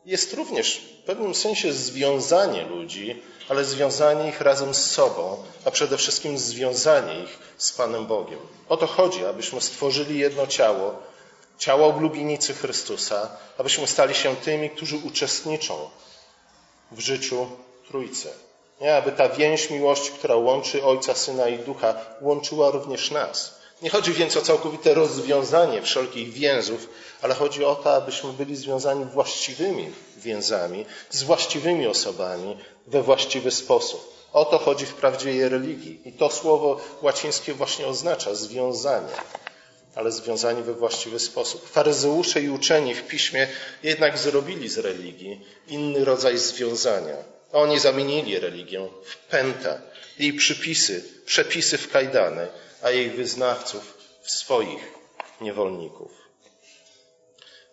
jest 0.06 0.34
również 0.34 0.82
w 1.04 1.06
pewnym 1.06 1.36
sensie 1.36 1.74
związanie 1.74 2.64
ludzi, 2.66 3.22
ale 3.50 3.66
związanie 3.66 4.30
ich 4.30 4.42
razem 4.42 4.74
z 4.74 4.92
sobą, 4.92 5.44
a 5.66 5.72
przede 5.72 5.98
wszystkim 5.98 6.38
związanie 6.38 7.24
ich 7.24 7.40
z 7.58 7.72
Panem 7.72 8.06
Bogiem. 8.06 8.40
O 8.70 8.78
to 8.78 8.88
chodzi, 8.88 9.26
abyśmy 9.26 9.62
stworzyli 9.62 10.20
jedno 10.20 10.48
ciało, 10.48 11.00
ciało 11.58 11.88
oblubienicy 11.88 12.54
Chrystusa, 12.54 13.38
abyśmy 13.58 13.88
stali 13.88 14.16
się 14.16 14.36
tymi, 14.36 14.70
którzy 14.70 14.98
uczestniczą 14.98 15.90
w 16.92 17.00
życiu 17.00 17.48
Trójcy. 17.88 18.47
Nie, 18.82 18.96
aby 18.96 19.12
ta 19.12 19.30
więź 19.30 19.70
miłości, 19.70 20.12
która 20.12 20.36
łączy 20.36 20.84
Ojca, 20.84 21.14
Syna 21.14 21.50
i 21.50 21.60
Ducha, 21.60 21.96
łączyła 22.22 22.72
również 22.72 23.12
nas. 23.12 23.58
Nie 23.82 23.90
chodzi 23.90 24.14
więc 24.14 24.38
o 24.38 24.42
całkowite 24.42 24.94
rozwiązanie 24.94 25.82
wszelkich 25.82 26.34
więzów, 26.34 26.90
ale 27.22 27.34
chodzi 27.34 27.66
o 27.66 27.76
to, 27.76 27.94
abyśmy 27.94 28.34
byli 28.34 28.56
związani 28.56 29.06
właściwymi 29.06 29.92
więzami, 30.18 30.86
z 31.10 31.24
właściwymi 31.24 31.88
osobami, 31.88 32.58
we 32.88 33.04
właściwy 33.04 33.52
sposób. 33.52 34.18
O 34.34 34.46
to 34.46 34.58
chodzi 34.58 34.86
w 34.86 34.94
prawdziwej 34.94 35.50
religii. 35.50 36.02
I 36.06 36.12
to 36.12 36.30
słowo 36.30 36.80
łacińskie 37.02 37.54
właśnie 37.54 37.88
oznacza 37.88 38.36
związanie, 38.36 39.14
ale 39.96 40.12
związanie 40.12 40.62
we 40.62 40.74
właściwy 40.74 41.20
sposób. 41.20 41.70
Faryzeusze 41.70 42.42
i 42.42 42.50
uczeni 42.50 42.96
w 42.96 43.08
piśmie 43.08 43.48
jednak 43.84 44.18
zrobili 44.18 44.70
z 44.70 44.78
religii 44.78 45.46
inny 45.68 46.06
rodzaj 46.06 46.38
związania. 46.38 47.37
Oni 47.54 47.80
zamienili 47.80 48.40
religię 48.40 48.90
w 49.06 49.18
pętę, 49.18 49.82
jej 50.20 50.34
przypisy, 50.34 51.04
przepisy 51.26 51.78
w 51.78 51.92
kajdany, 51.92 52.48
a 52.82 52.92
jej 52.92 53.10
wyznawców 53.10 53.98
w 54.22 54.32
swoich 54.32 54.94
niewolników. 55.42 56.12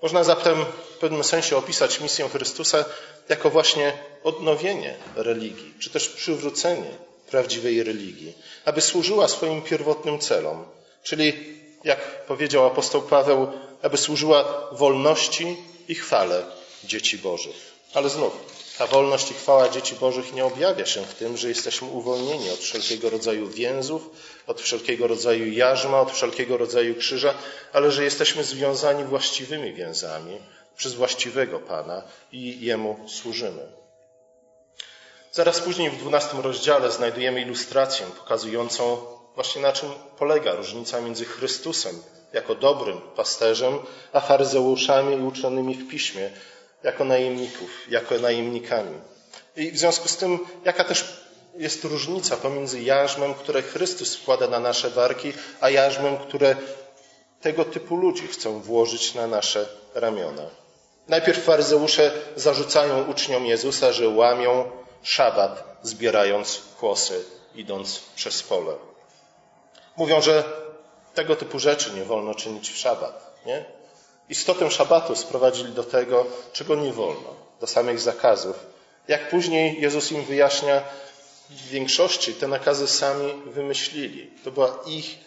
Można 0.02 0.24
zatem 0.24 0.64
w 0.94 0.98
pewnym 0.98 1.24
sensie 1.24 1.56
opisać 1.56 2.00
misję 2.00 2.28
Chrystusa 2.28 2.84
jako 3.28 3.50
właśnie 3.50 3.92
odnowienie 4.24 4.96
religii, 5.16 5.74
czy 5.78 5.90
też 5.90 6.08
przywrócenie 6.08 6.90
prawdziwej 7.30 7.82
religii, 7.82 8.34
aby 8.64 8.80
służyła 8.80 9.28
swoim 9.28 9.62
pierwotnym 9.62 10.18
celom, 10.18 10.66
czyli, 11.02 11.32
jak 11.84 12.26
powiedział 12.26 12.66
apostoł 12.66 13.02
Paweł, 13.02 13.52
aby 13.82 13.96
służyła 13.96 14.68
wolności 14.72 15.56
i 15.88 15.94
chwale 15.94 16.46
dzieci 16.86 17.18
Bożych. 17.18 17.74
Ale 17.94 18.10
znów, 18.10 18.32
ta 18.78 18.86
wolność 18.86 19.30
i 19.30 19.34
chwała 19.34 19.68
dzieci 19.68 19.94
Bożych 19.94 20.32
nie 20.32 20.44
objawia 20.44 20.86
się 20.86 21.02
w 21.02 21.14
tym, 21.14 21.36
że 21.36 21.48
jesteśmy 21.48 21.88
uwolnieni 21.88 22.50
od 22.50 22.58
wszelkiego 22.58 23.10
rodzaju 23.10 23.48
więzów, 23.48 24.10
od 24.46 24.60
wszelkiego 24.60 25.06
rodzaju 25.06 25.52
jarzma, 25.52 26.00
od 26.00 26.12
wszelkiego 26.12 26.56
rodzaju 26.56 26.94
krzyża, 26.94 27.34
ale 27.72 27.92
że 27.92 28.04
jesteśmy 28.04 28.44
związani 28.44 29.04
właściwymi 29.04 29.72
więzami 29.72 30.38
przez 30.76 30.94
właściwego 30.94 31.58
Pana 31.58 32.02
i 32.32 32.66
Jemu 32.66 33.08
służymy. 33.08 33.72
Zaraz 35.32 35.60
później 35.60 35.90
w 35.90 35.98
dwunastym 35.98 36.40
rozdziale 36.40 36.90
znajdujemy 36.90 37.40
ilustrację 37.40 38.06
pokazującą 38.06 38.96
właśnie 39.34 39.62
na 39.62 39.72
czym 39.72 39.88
polega 40.18 40.54
różnica 40.54 41.00
między 41.00 41.24
Chrystusem 41.24 42.02
jako 42.32 42.54
dobrym 42.54 43.00
pasterzem, 43.00 43.78
a 44.12 44.20
faryzeuszami 44.20 45.16
i 45.16 45.20
uczonymi 45.20 45.74
w 45.74 45.88
piśmie, 45.88 46.30
jako 46.84 47.04
najemników, 47.04 47.70
jako 47.88 48.18
najemnikami. 48.18 48.98
I 49.56 49.70
w 49.70 49.78
związku 49.78 50.08
z 50.08 50.16
tym, 50.16 50.38
jaka 50.64 50.84
też 50.84 51.24
jest 51.56 51.84
różnica 51.84 52.36
pomiędzy 52.36 52.82
jarzmem, 52.82 53.34
które 53.34 53.62
Chrystus 53.62 54.16
wkłada 54.16 54.48
na 54.48 54.60
nasze 54.60 54.90
barki, 54.90 55.32
a 55.60 55.70
jarzmem, 55.70 56.16
które 56.16 56.56
tego 57.40 57.64
typu 57.64 57.96
ludzi 57.96 58.26
chcą 58.28 58.60
włożyć 58.60 59.14
na 59.14 59.26
nasze 59.26 59.68
ramiona. 59.94 60.42
Najpierw 61.08 61.44
faryzeusze 61.44 62.12
zarzucają 62.36 63.10
uczniom 63.10 63.46
Jezusa, 63.46 63.92
że 63.92 64.08
łamią 64.08 64.70
szabat, 65.02 65.78
zbierając 65.82 66.62
kłosy, 66.80 67.24
idąc 67.54 68.00
przez 68.16 68.42
pole. 68.42 68.74
Mówią, 69.96 70.20
że 70.20 70.44
tego 71.14 71.36
typu 71.36 71.58
rzeczy 71.58 71.92
nie 71.94 72.04
wolno 72.04 72.34
czynić 72.34 72.70
w 72.70 72.78
szabat. 72.78 73.40
Nie? 73.46 73.64
Istotę 74.28 74.70
szabatu 74.70 75.16
sprowadzili 75.16 75.72
do 75.72 75.84
tego, 75.84 76.26
czego 76.52 76.76
nie 76.76 76.92
wolno, 76.92 77.34
do 77.60 77.66
samych 77.66 78.00
zakazów. 78.00 78.56
Jak 79.08 79.30
później 79.30 79.80
Jezus 79.80 80.12
im 80.12 80.24
wyjaśnia, 80.24 80.82
w 81.50 81.68
większości 81.68 82.34
te 82.34 82.48
nakazy 82.48 82.88
sami 82.88 83.32
wymyślili. 83.46 84.30
To 84.44 84.50
była 84.50 84.78
ich 84.86 85.18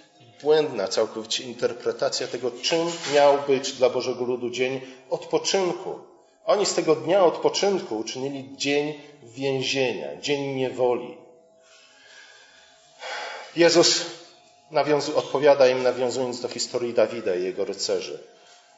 błędna 0.41 0.87
całkowicie 0.87 1.43
interpretacja 1.43 2.27
tego, 2.27 2.51
czym 2.61 2.91
miał 3.13 3.37
być 3.47 3.71
dla 3.73 3.89
Bożego 3.89 4.25
Ludu 4.25 4.49
dzień 4.49 4.81
odpoczynku. 5.09 5.99
Oni 6.45 6.65
z 6.65 6.73
tego 6.73 6.95
dnia 6.95 7.23
odpoczynku 7.25 7.97
uczynili 7.97 8.49
dzień 8.55 8.99
więzienia, 9.23 10.21
dzień 10.21 10.55
niewoli. 10.55 11.17
Jezus 13.55 14.05
odpowiada 15.15 15.67
im 15.67 15.83
nawiązując 15.83 16.41
do 16.41 16.47
historii 16.47 16.93
Dawida 16.93 17.35
i 17.35 17.43
jego 17.43 17.65
rycerzy 17.65 18.19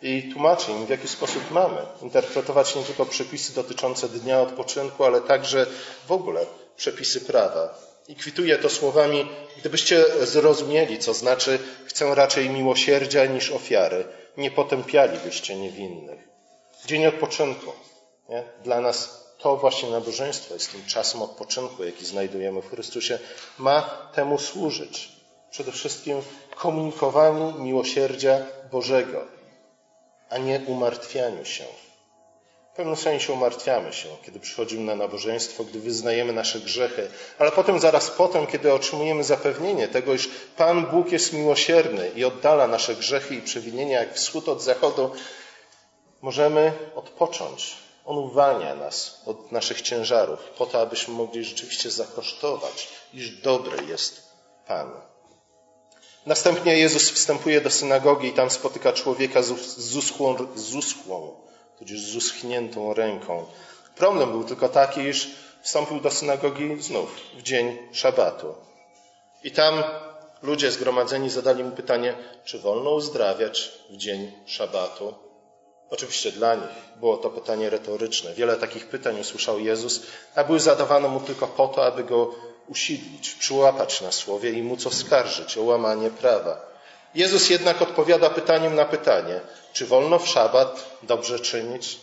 i 0.01 0.29
tłumaczy 0.33 0.71
im, 0.71 0.85
w 0.85 0.89
jaki 0.89 1.07
sposób 1.07 1.51
mamy 1.51 1.81
interpretować 2.01 2.75
nie 2.75 2.83
tylko 2.83 3.05
przepisy 3.05 3.55
dotyczące 3.55 4.09
dnia 4.09 4.41
odpoczynku, 4.41 5.03
ale 5.03 5.21
także 5.21 5.65
w 6.07 6.11
ogóle 6.11 6.45
przepisy 6.77 7.21
prawa. 7.21 7.79
I 8.07 8.15
kwituje 8.15 8.57
to 8.57 8.69
słowami, 8.69 9.29
gdybyście 9.57 10.05
zrozumieli, 10.25 10.99
co 10.99 11.13
znaczy 11.13 11.59
chcę 11.85 12.15
raczej 12.15 12.49
miłosierdzia 12.49 13.25
niż 13.25 13.51
ofiary, 13.51 14.05
nie 14.37 14.51
potępialibyście 14.51 15.55
niewinnych. 15.55 16.19
Dzień 16.85 17.05
odpoczynku. 17.05 17.71
Nie? 18.29 18.43
Dla 18.63 18.81
nas 18.81 19.25
to 19.37 19.57
właśnie 19.57 19.89
nabożeństwo 19.89 20.53
jest 20.53 20.71
tym 20.71 20.85
czasem 20.85 21.21
odpoczynku, 21.21 21.83
jaki 21.83 22.05
znajdujemy 22.05 22.61
w 22.61 22.69
Chrystusie, 22.69 23.19
ma 23.57 23.81
temu 24.13 24.39
służyć. 24.39 25.11
Przede 25.51 25.71
wszystkim 25.71 26.21
komunikowaniu 26.55 27.53
miłosierdzia 27.59 28.45
Bożego, 28.71 29.38
a 30.29 30.37
nie 30.37 30.59
umartwianiu 30.59 31.45
się. 31.45 31.63
W 32.73 32.75
pewnym 32.75 32.95
sensie 32.95 33.33
umartwiamy 33.33 33.93
się, 33.93 34.09
kiedy 34.25 34.39
przychodzimy 34.39 34.83
na 34.83 34.95
nabożeństwo, 34.95 35.63
gdy 35.63 35.79
wyznajemy 35.79 36.33
nasze 36.33 36.59
grzechy, 36.59 37.09
ale 37.39 37.51
potem, 37.51 37.79
zaraz 37.79 38.11
potem, 38.11 38.47
kiedy 38.47 38.73
otrzymujemy 38.73 39.23
zapewnienie 39.23 39.87
tego, 39.87 40.13
iż 40.13 40.29
Pan 40.57 40.85
Bóg 40.85 41.11
jest 41.11 41.33
miłosierny 41.33 42.09
i 42.15 42.25
oddala 42.25 42.67
nasze 42.67 42.95
grzechy 42.95 43.35
i 43.35 43.41
przewinienia 43.41 43.99
jak 43.99 44.13
wschód 44.13 44.49
od 44.49 44.63
zachodu, 44.63 45.11
możemy 46.21 46.73
odpocząć. 46.95 47.75
On 48.05 48.17
uwalnia 48.17 48.75
nas 48.75 49.21
od 49.25 49.51
naszych 49.51 49.81
ciężarów, 49.81 50.39
po 50.39 50.65
to, 50.65 50.81
abyśmy 50.81 51.13
mogli 51.13 51.43
rzeczywiście 51.43 51.91
zakosztować, 51.91 52.87
iż 53.13 53.29
dobry 53.29 53.85
jest 53.85 54.21
Pan. 54.67 55.08
Następnie 56.25 56.77
Jezus 56.77 57.11
wstępuje 57.11 57.61
do 57.61 57.69
synagogi 57.69 58.27
i 58.27 58.33
tam 58.33 58.49
spotyka 58.49 58.93
człowieka 58.93 59.41
z 59.77 59.95
uschłą, 59.95 60.35
z 60.55 60.75
uschłą 60.75 61.35
tudzież 61.77 62.01
z 62.01 62.15
uschniętą 62.15 62.93
ręką. 62.93 63.45
Problem 63.95 64.31
był 64.31 64.43
tylko 64.43 64.69
taki, 64.69 65.01
iż 65.01 65.31
wstąpił 65.61 65.99
do 65.99 66.11
synagogi 66.11 66.81
znów 66.81 67.15
w 67.37 67.41
dzień 67.41 67.77
szabatu. 67.91 68.55
I 69.43 69.51
tam 69.51 69.83
ludzie 70.41 70.71
zgromadzeni 70.71 71.29
zadali 71.29 71.63
mu 71.63 71.71
pytanie, 71.71 72.15
czy 72.45 72.59
wolno 72.59 72.91
uzdrawiać 72.91 73.71
w 73.89 73.97
dzień 73.97 74.31
szabatu? 74.45 75.13
Oczywiście 75.89 76.31
dla 76.31 76.55
nich 76.55 76.69
było 76.99 77.17
to 77.17 77.29
pytanie 77.29 77.69
retoryczne. 77.69 78.33
Wiele 78.33 78.57
takich 78.57 78.87
pytań 78.87 79.19
usłyszał 79.19 79.59
Jezus, 79.59 80.01
a 80.35 80.43
były 80.43 80.59
zadawane 80.59 81.07
mu 81.07 81.19
tylko 81.19 81.47
po 81.47 81.67
to, 81.67 81.85
aby 81.85 82.03
go 82.03 82.35
usidlić, 82.69 83.29
przyłapać 83.29 84.01
na 84.01 84.11
słowie 84.11 84.51
i 84.51 84.63
móc 84.63 84.87
oskarżyć 84.87 85.57
o 85.57 85.63
łamanie 85.63 86.09
prawa. 86.09 86.69
Jezus 87.15 87.49
jednak 87.49 87.81
odpowiada 87.81 88.29
pytaniem 88.29 88.75
na 88.75 88.85
pytanie, 88.85 89.41
czy 89.73 89.85
wolno 89.85 90.19
w 90.19 90.27
szabat 90.27 90.97
dobrze 91.03 91.39
czynić? 91.39 91.99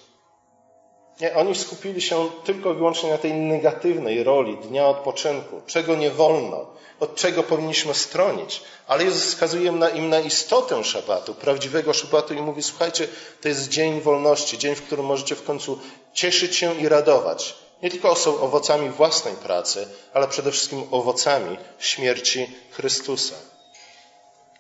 Nie, 1.21 1.35
oni 1.35 1.55
skupili 1.55 2.01
się 2.01 2.29
tylko 2.45 2.73
i 2.73 2.77
wyłącznie 2.77 3.11
na 3.11 3.19
tej 3.19 3.33
negatywnej 3.33 4.25
roli 4.25 4.57
dnia 4.57 4.87
odpoczynku, 4.87 5.63
czego 5.67 5.97
nie 5.97 6.11
wolno, 6.11 6.67
od 7.01 7.15
czego 7.15 7.43
powinniśmy 7.43 7.95
stronić. 7.95 8.63
Ale 8.87 9.05
Jezus 9.05 9.25
wskazuje 9.25 9.73
im 9.95 10.09
na 10.09 10.21
istotę 10.21 10.85
szabatu, 10.85 11.35
prawdziwego 11.35 11.93
szabatu 11.93 12.35
i 12.35 12.43
mówi, 12.43 12.63
słuchajcie, 12.63 13.09
to 13.41 13.49
jest 13.49 13.69
dzień 13.69 14.01
wolności, 14.01 14.59
dzień, 14.59 14.75
w 14.75 14.83
którym 14.83 15.07
możecie 15.07 15.35
w 15.35 15.45
końcu 15.45 15.79
cieszyć 16.13 16.57
się 16.57 16.75
i 16.75 16.89
radować. 16.89 17.66
Nie 17.83 17.91
tylko 17.91 18.17
są 18.17 18.41
owocami 18.41 18.89
własnej 18.89 19.35
pracy, 19.35 19.89
ale 20.15 20.29
przede 20.29 20.53
wszystkim 20.53 20.85
owocami 20.91 21.57
śmierci 21.79 22.51
Chrystusa. 22.71 23.35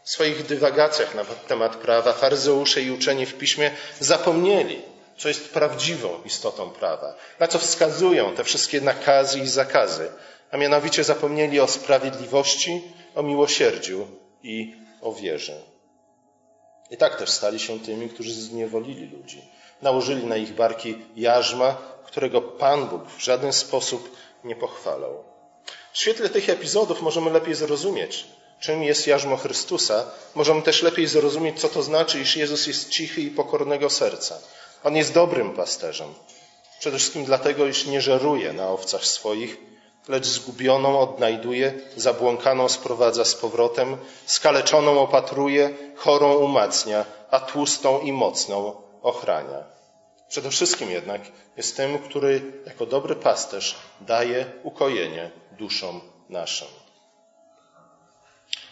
W 0.02 0.11
swoich 0.11 0.46
dywagacjach 0.46 1.14
na 1.14 1.24
temat 1.24 1.76
prawa 1.76 2.12
faryzeusze 2.12 2.83
i 2.83 2.90
uczeni 2.90 3.26
w 3.26 3.35
piśmie 3.35 3.70
zapomnieli, 4.00 4.83
co 5.16 5.29
jest 5.29 5.52
prawdziwą 5.52 6.22
istotą 6.24 6.70
prawa, 6.70 7.14
na 7.40 7.48
co 7.48 7.59
wskazują 7.59 8.35
te 8.35 8.44
wszystkie 8.44 8.81
nakazy 8.81 9.40
i 9.40 9.48
zakazy, 9.48 10.09
a 10.50 10.57
mianowicie 10.57 11.05
zapomnieli 11.05 11.61
o 11.61 11.68
sprawiedliwości, 11.68 12.83
o 13.14 13.22
miłosierdziu 13.22 14.07
i 14.42 14.76
o 15.02 15.12
wierze. 15.12 15.62
I 16.90 16.96
tak 16.96 17.18
też 17.18 17.31
stali 17.31 17.61
się 17.61 17.81
tymi, 17.81 18.09
którzy 18.09 18.33
zniewolili 18.35 19.07
ludzi. 19.07 19.42
Nałożyli 19.83 20.26
na 20.26 20.37
ich 20.37 20.55
barki 20.55 20.98
jarzma, 21.16 21.95
którego 22.07 22.42
Pan 22.42 22.88
Bóg 22.88 23.03
w 23.11 23.21
żaden 23.21 23.53
sposób 23.53 24.16
nie 24.45 24.57
pochwalał. 24.57 25.25
W 25.92 25.99
świetle 25.99 26.29
tych 26.29 26.51
epizodów 26.51 27.03
możemy 27.03 27.31
lepiej 27.31 27.55
zrozumieć, 27.55 28.27
czym 28.61 28.83
jest 28.83 29.07
jarzmo 29.07 29.37
Chrystusa, 29.37 30.05
możemy 30.35 30.62
też 30.62 30.83
lepiej 30.83 31.07
zrozumieć, 31.07 31.61
co 31.61 31.69
to 31.69 31.83
znaczy, 31.83 32.21
iż 32.21 32.37
Jezus 32.37 32.66
jest 32.66 32.88
cichy 32.88 33.21
i 33.21 33.31
pokornego 33.31 33.90
serca. 33.90 34.38
On 34.85 34.97
jest 34.97 35.12
dobrym 35.12 35.53
pasterzem. 35.53 36.14
Przede 36.79 36.99
wszystkim 36.99 37.25
dlatego, 37.25 37.66
iż 37.66 37.87
nie 37.87 38.01
żeruje 38.01 38.53
na 38.53 38.69
owcach 38.69 39.05
swoich, 39.05 39.57
lecz 40.09 40.27
zgubioną 40.27 40.99
odnajduje, 41.01 41.75
zabłąkaną 41.97 42.69
sprowadza 42.69 43.25
z 43.25 43.35
powrotem, 43.35 43.97
skaleczoną 44.27 45.01
opatruje, 45.01 45.75
chorą 45.97 46.35
umacnia, 46.35 47.05
a 47.31 47.40
tłustą 47.40 48.01
i 48.01 48.12
mocną 48.12 48.83
ochrania. 49.03 49.75
Przede 50.28 50.50
wszystkim 50.50 50.90
jednak 50.90 51.20
jest 51.56 51.76
tym, 51.76 51.98
który 51.98 52.52
jako 52.66 52.86
dobry 52.86 53.16
pasterz 53.16 53.74
daje 54.00 54.52
ukojenie 54.62 55.30
duszom 55.58 56.00
naszym. 56.28 56.68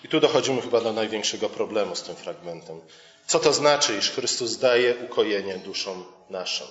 I 0.05 0.09
tu 0.09 0.21
dochodzimy 0.21 0.63
chyba 0.63 0.81
do 0.81 0.93
największego 0.93 1.49
problemu 1.49 1.97
z 1.97 2.03
tym 2.03 2.17
fragmentem. 2.17 2.81
Co 3.27 3.39
to 3.39 3.53
znaczy, 3.53 3.97
iż 3.97 4.11
Chrystus 4.11 4.57
daje 4.57 4.95
ukojenie 5.05 5.59
duszom 5.59 6.05
naszym? 6.31 6.67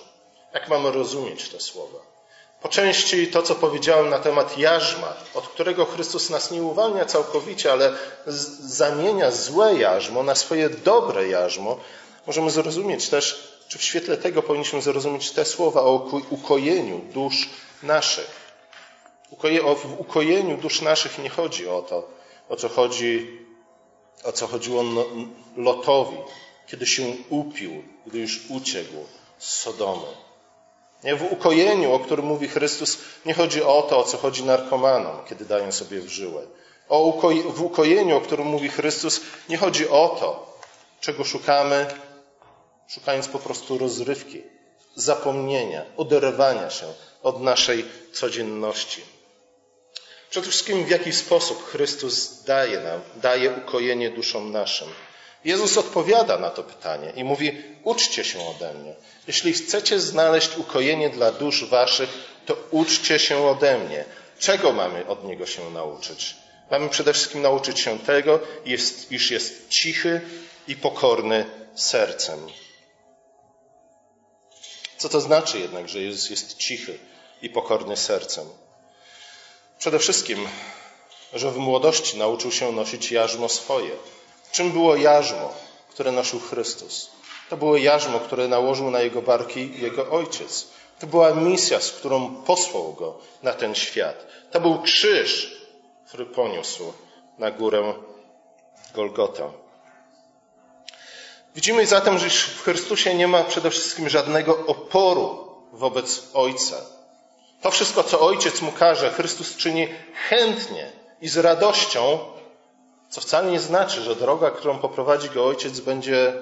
Jak 0.54 0.68
mamy 0.68 0.90
rozumieć 0.92 1.48
te 1.48 1.60
słowa? 1.60 1.98
Po 2.62 2.68
części 2.68 3.26
to, 3.26 3.42
co 3.42 3.54
powiedziałem 3.54 4.10
na 4.10 4.18
temat 4.18 4.58
jarzma, 4.58 5.14
od 5.34 5.48
którego 5.48 5.84
Chrystus 5.84 6.30
nas 6.30 6.50
nie 6.50 6.62
uwalnia 6.62 7.04
całkowicie, 7.04 7.72
ale 7.72 7.92
zamienia 8.60 9.30
złe 9.30 9.74
jarzmo 9.74 10.22
na 10.22 10.34
swoje 10.34 10.70
dobre 10.70 11.28
jarzmo, 11.28 11.80
możemy 12.26 12.50
zrozumieć 12.50 13.08
też, 13.08 13.53
czy 13.74 13.78
w 13.78 13.82
świetle 13.84 14.16
tego 14.16 14.42
powinniśmy 14.42 14.82
zrozumieć 14.82 15.30
te 15.30 15.44
słowa 15.44 15.82
o 15.82 16.10
ukojeniu 16.30 16.98
dusz 16.98 17.48
naszych. 17.82 18.30
W 19.76 20.00
ukojeniu 20.00 20.56
dusz 20.56 20.80
naszych 20.82 21.18
nie 21.18 21.30
chodzi 21.30 21.68
o 21.68 21.82
to, 21.82 22.08
o 22.48 22.56
co 22.56 22.68
chodzi, 22.68 23.40
o 24.24 24.32
co 24.32 24.46
chodziło 24.46 24.82
no, 24.82 25.04
Lotowi, 25.56 26.16
kiedy 26.66 26.86
się 26.86 27.02
upił, 27.30 27.84
gdy 28.06 28.18
już 28.18 28.40
uciekł 28.48 28.94
z 29.38 29.54
Sodomy. 29.54 30.06
Nie, 31.04 31.16
w 31.16 31.32
ukojeniu, 31.32 31.92
o 31.92 31.98
którym 31.98 32.26
mówi 32.26 32.48
Chrystus, 32.48 32.98
nie 33.26 33.34
chodzi 33.34 33.62
o 33.62 33.82
to, 33.82 33.98
o 33.98 34.04
co 34.04 34.18
chodzi 34.18 34.44
narkomanom, 34.44 35.16
kiedy 35.28 35.44
dają 35.44 35.72
sobie 35.72 36.00
w 36.00 36.08
żyłę. 36.08 36.42
O 36.88 37.12
w 37.48 37.62
ukojeniu, 37.62 38.16
o 38.16 38.20
którym 38.20 38.46
mówi 38.46 38.68
Chrystus, 38.68 39.20
nie 39.48 39.56
chodzi 39.56 39.88
o 39.88 40.16
to, 40.20 40.58
czego 41.00 41.24
szukamy, 41.24 42.03
szukając 42.88 43.28
po 43.28 43.38
prostu 43.38 43.78
rozrywki, 43.78 44.42
zapomnienia, 44.94 45.84
oderwania 45.96 46.70
się 46.70 46.86
od 47.22 47.42
naszej 47.42 47.84
codzienności. 48.12 49.02
Przede 50.30 50.48
wszystkim 50.48 50.84
w 50.84 50.90
jaki 50.90 51.12
sposób 51.12 51.66
Chrystus 51.66 52.42
daje 52.44 52.80
nam, 52.80 53.00
daje 53.16 53.50
ukojenie 53.50 54.10
duszom 54.10 54.52
naszym. 54.52 54.88
Jezus 55.44 55.78
odpowiada 55.78 56.38
na 56.38 56.50
to 56.50 56.62
pytanie 56.62 57.12
i 57.16 57.24
mówi: 57.24 57.62
Uczcie 57.84 58.24
się 58.24 58.38
ode 58.48 58.74
mnie. 58.74 58.94
Jeśli 59.26 59.52
chcecie 59.52 60.00
znaleźć 60.00 60.56
ukojenie 60.56 61.10
dla 61.10 61.32
dusz 61.32 61.64
waszych, 61.64 62.10
to 62.46 62.56
uczcie 62.70 63.18
się 63.18 63.48
ode 63.48 63.78
mnie. 63.78 64.04
Czego 64.38 64.72
mamy 64.72 65.06
od 65.06 65.24
niego 65.24 65.46
się 65.46 65.70
nauczyć? 65.70 66.36
Mamy 66.70 66.88
przede 66.88 67.12
wszystkim 67.12 67.42
nauczyć 67.42 67.80
się 67.80 67.98
tego, 67.98 68.40
iż 69.10 69.30
jest 69.30 69.68
cichy 69.68 70.20
i 70.68 70.76
pokorny 70.76 71.44
sercem. 71.74 72.46
Co 75.04 75.08
to 75.08 75.20
znaczy 75.20 75.60
jednak, 75.60 75.88
że 75.88 76.00
Jezus 76.00 76.30
jest 76.30 76.56
cichy 76.56 76.98
i 77.42 77.50
pokorny 77.50 77.96
sercem? 77.96 78.46
Przede 79.78 79.98
wszystkim, 79.98 80.48
że 81.32 81.50
w 81.50 81.56
młodości 81.56 82.18
nauczył 82.18 82.52
się 82.52 82.72
nosić 82.72 83.12
jarzmo 83.12 83.48
swoje. 83.48 83.90
Czym 84.52 84.72
było 84.72 84.96
jarzmo, 84.96 85.52
które 85.88 86.12
nosił 86.12 86.40
Chrystus? 86.40 87.10
To 87.50 87.56
było 87.56 87.76
jarzmo, 87.76 88.20
które 88.20 88.48
nałożył 88.48 88.90
na 88.90 89.00
jego 89.00 89.22
barki 89.22 89.80
jego 89.80 90.10
ojciec. 90.10 90.66
To 90.98 91.06
była 91.06 91.34
misja, 91.34 91.80
z 91.80 91.90
którą 91.90 92.34
posłał 92.34 92.92
go 92.92 93.18
na 93.42 93.52
ten 93.52 93.74
świat. 93.74 94.26
To 94.52 94.60
był 94.60 94.82
krzyż, 94.82 95.56
który 96.08 96.26
poniósł 96.26 96.92
na 97.38 97.50
górę 97.50 97.94
Golgota. 98.94 99.63
Widzimy 101.54 101.86
zatem, 101.86 102.18
że 102.18 102.30
w 102.30 102.62
Chrystusie 102.62 103.14
nie 103.14 103.28
ma 103.28 103.44
przede 103.44 103.70
wszystkim 103.70 104.08
żadnego 104.08 104.66
oporu 104.66 105.44
wobec 105.72 106.22
Ojca. 106.34 106.76
To 107.60 107.70
wszystko, 107.70 108.04
co 108.04 108.20
Ojciec 108.20 108.62
mu 108.62 108.72
każe, 108.72 109.10
Chrystus 109.10 109.56
czyni 109.56 109.88
chętnie 110.28 110.92
i 111.20 111.28
z 111.28 111.36
radością, 111.36 112.18
co 113.10 113.20
wcale 113.20 113.50
nie 113.50 113.60
znaczy, 113.60 114.02
że 114.02 114.16
droga, 114.16 114.50
którą 114.50 114.78
poprowadzi 114.78 115.30
go 115.30 115.46
Ojciec, 115.46 115.80
będzie 115.80 116.32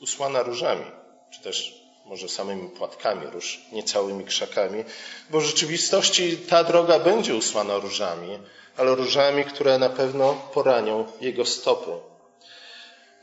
usłana 0.00 0.42
różami, 0.42 0.84
czy 1.30 1.40
też 1.40 1.80
może 2.06 2.28
samymi 2.28 2.68
płatkami 2.68 3.26
róż, 3.26 3.60
nie 3.72 3.82
całymi 3.82 4.24
krzakami, 4.24 4.84
bo 5.30 5.40
w 5.40 5.44
rzeczywistości 5.44 6.36
ta 6.36 6.64
droga 6.64 6.98
będzie 6.98 7.34
usłana 7.34 7.78
różami, 7.78 8.38
ale 8.76 8.94
różami, 8.94 9.44
które 9.44 9.78
na 9.78 9.88
pewno 9.88 10.34
poranią 10.54 11.06
jego 11.20 11.44
stopy. 11.44 12.09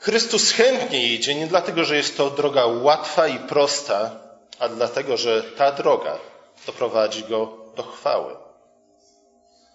Chrystus 0.07 0.51
chętnie 0.51 1.13
idzie 1.13 1.35
nie 1.35 1.47
dlatego, 1.47 1.83
że 1.83 1.97
jest 1.97 2.17
to 2.17 2.29
droga 2.29 2.65
łatwa 2.65 3.27
i 3.27 3.39
prosta, 3.39 4.19
a 4.59 4.69
dlatego, 4.69 5.17
że 5.17 5.43
ta 5.43 5.71
droga 5.71 6.19
doprowadzi 6.65 7.23
go 7.23 7.57
do 7.75 7.83
chwały. 7.83 8.35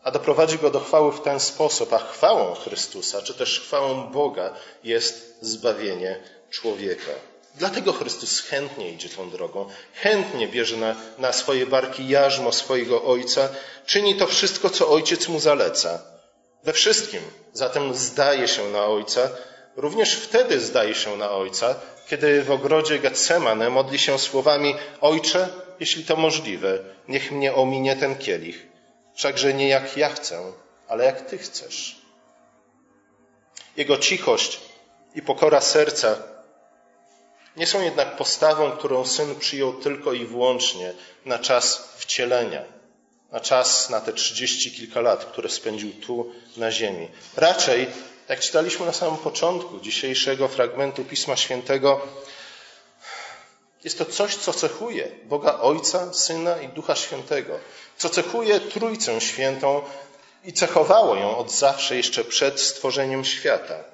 A 0.03 0.11
doprowadzi 0.11 0.59
go 0.59 0.71
do 0.71 0.81
chwały 0.81 1.13
w 1.13 1.21
ten 1.21 1.41
sposób, 1.41 1.93
a 1.93 1.99
chwałą 1.99 2.55
Chrystusa, 2.55 3.23
czy 3.23 3.35
też 3.35 3.61
chwałą 3.61 4.11
Boga 4.11 4.55
jest 4.85 5.39
zbawienie 5.41 6.21
człowieka. 6.51 7.13
Dlatego 7.55 7.93
Chrystus 7.93 8.41
chętnie 8.41 8.91
idzie 8.91 9.09
tą 9.09 9.31
drogą, 9.31 9.69
chętnie 9.95 10.49
bierze 10.49 10.77
na, 10.77 10.97
na 11.19 11.33
swoje 11.33 11.67
barki 11.67 12.09
jarzmo 12.09 12.53
swojego 12.53 13.05
Ojca, 13.05 13.49
czyni 13.87 14.17
to 14.17 14.27
wszystko, 14.27 14.71
co 14.71 14.89
Ojciec 14.89 15.29
mu 15.29 15.41
zaleca. 15.41 16.03
We 16.65 16.73
wszystkim 16.73 17.21
zatem 17.53 17.95
zdaje 17.95 18.49
się 18.49 18.69
na 18.69 18.85
Ojca, 18.85 19.31
również 19.77 20.15
wtedy 20.15 20.61
zdaje 20.61 20.95
się 20.95 21.17
na 21.17 21.31
Ojca, 21.31 21.75
kiedy 22.09 22.43
w 22.43 22.51
ogrodzie 22.51 22.99
Getsemane 22.99 23.71
modli 23.71 23.99
się 23.99 24.19
słowami 24.19 24.75
Ojcze, 25.01 25.49
jeśli 25.81 26.05
to 26.05 26.17
możliwe, 26.17 26.79
niech 27.09 27.33
mnie 27.33 27.55
ominie 27.55 27.97
ten 27.97 28.17
kielich. 28.19 28.67
Wszakże 29.15 29.55
nie 29.55 29.69
jak 29.69 29.97
ja 29.97 30.09
chcę, 30.09 30.53
ale 30.89 31.05
jak 31.05 31.21
Ty 31.21 31.39
chcesz. 31.39 31.97
Jego 33.77 33.99
cichość 33.99 34.61
i 35.15 35.23
pokora 35.23 35.61
serca 35.61 36.17
nie 37.57 37.67
są 37.67 37.83
jednak 37.83 38.17
postawą, 38.17 38.71
którą 38.71 39.05
syn 39.05 39.35
przyjął 39.35 39.73
tylko 39.73 40.13
i 40.13 40.27
wyłącznie 40.27 40.93
na 41.25 41.39
czas 41.39 41.95
wcielenia, 41.97 42.63
na 43.33 43.41
czas, 43.41 43.91
na 43.91 44.01
te 44.01 44.13
trzydzieści 44.13 44.73
kilka 44.73 45.01
lat, 45.01 45.25
które 45.25 45.49
spędził 45.49 45.93
tu 45.93 46.33
na 46.57 46.71
ziemi. 46.71 47.09
Raczej, 47.37 47.87
jak 48.29 48.41
czytaliśmy 48.41 48.87
na 48.87 48.93
samym 48.93 49.17
początku 49.17 49.81
dzisiejszego 49.81 50.49
fragmentu 50.49 51.05
Pisma 51.05 51.37
Świętego, 51.37 52.01
jest 53.85 53.99
to 53.99 54.05
coś, 54.05 54.37
co 54.37 54.53
cechuje 54.53 55.11
Boga 55.25 55.59
Ojca, 55.61 56.13
Syna 56.13 56.63
i 56.63 56.69
Ducha 56.69 56.97
Świętego, 56.97 57.59
co 57.97 58.09
cechuje 58.09 58.61
Trójcę 58.61 59.21
Świętą 59.21 59.83
i 60.45 60.53
cechowało 60.53 61.17
ją 61.17 61.39
od 61.39 61.51
zawsze, 61.51 61.97
jeszcze 61.97 62.25
przed 62.25 62.61
stworzeniem 62.61 63.25
świata. 63.25 63.85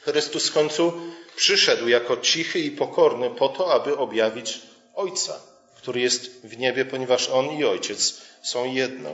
Chrystus 0.00 0.48
w 0.48 0.52
końcu 0.52 0.92
przyszedł 1.36 1.88
jako 1.88 2.16
cichy 2.16 2.58
i 2.58 2.70
pokorny 2.70 3.30
po 3.30 3.48
to, 3.48 3.72
aby 3.72 3.96
objawić 3.96 4.60
Ojca, 4.94 5.40
który 5.76 6.00
jest 6.00 6.46
w 6.46 6.58
niebie, 6.58 6.84
ponieważ 6.84 7.28
On 7.28 7.50
i 7.50 7.64
Ojciec 7.64 8.20
są 8.42 8.64
jedno. 8.64 9.10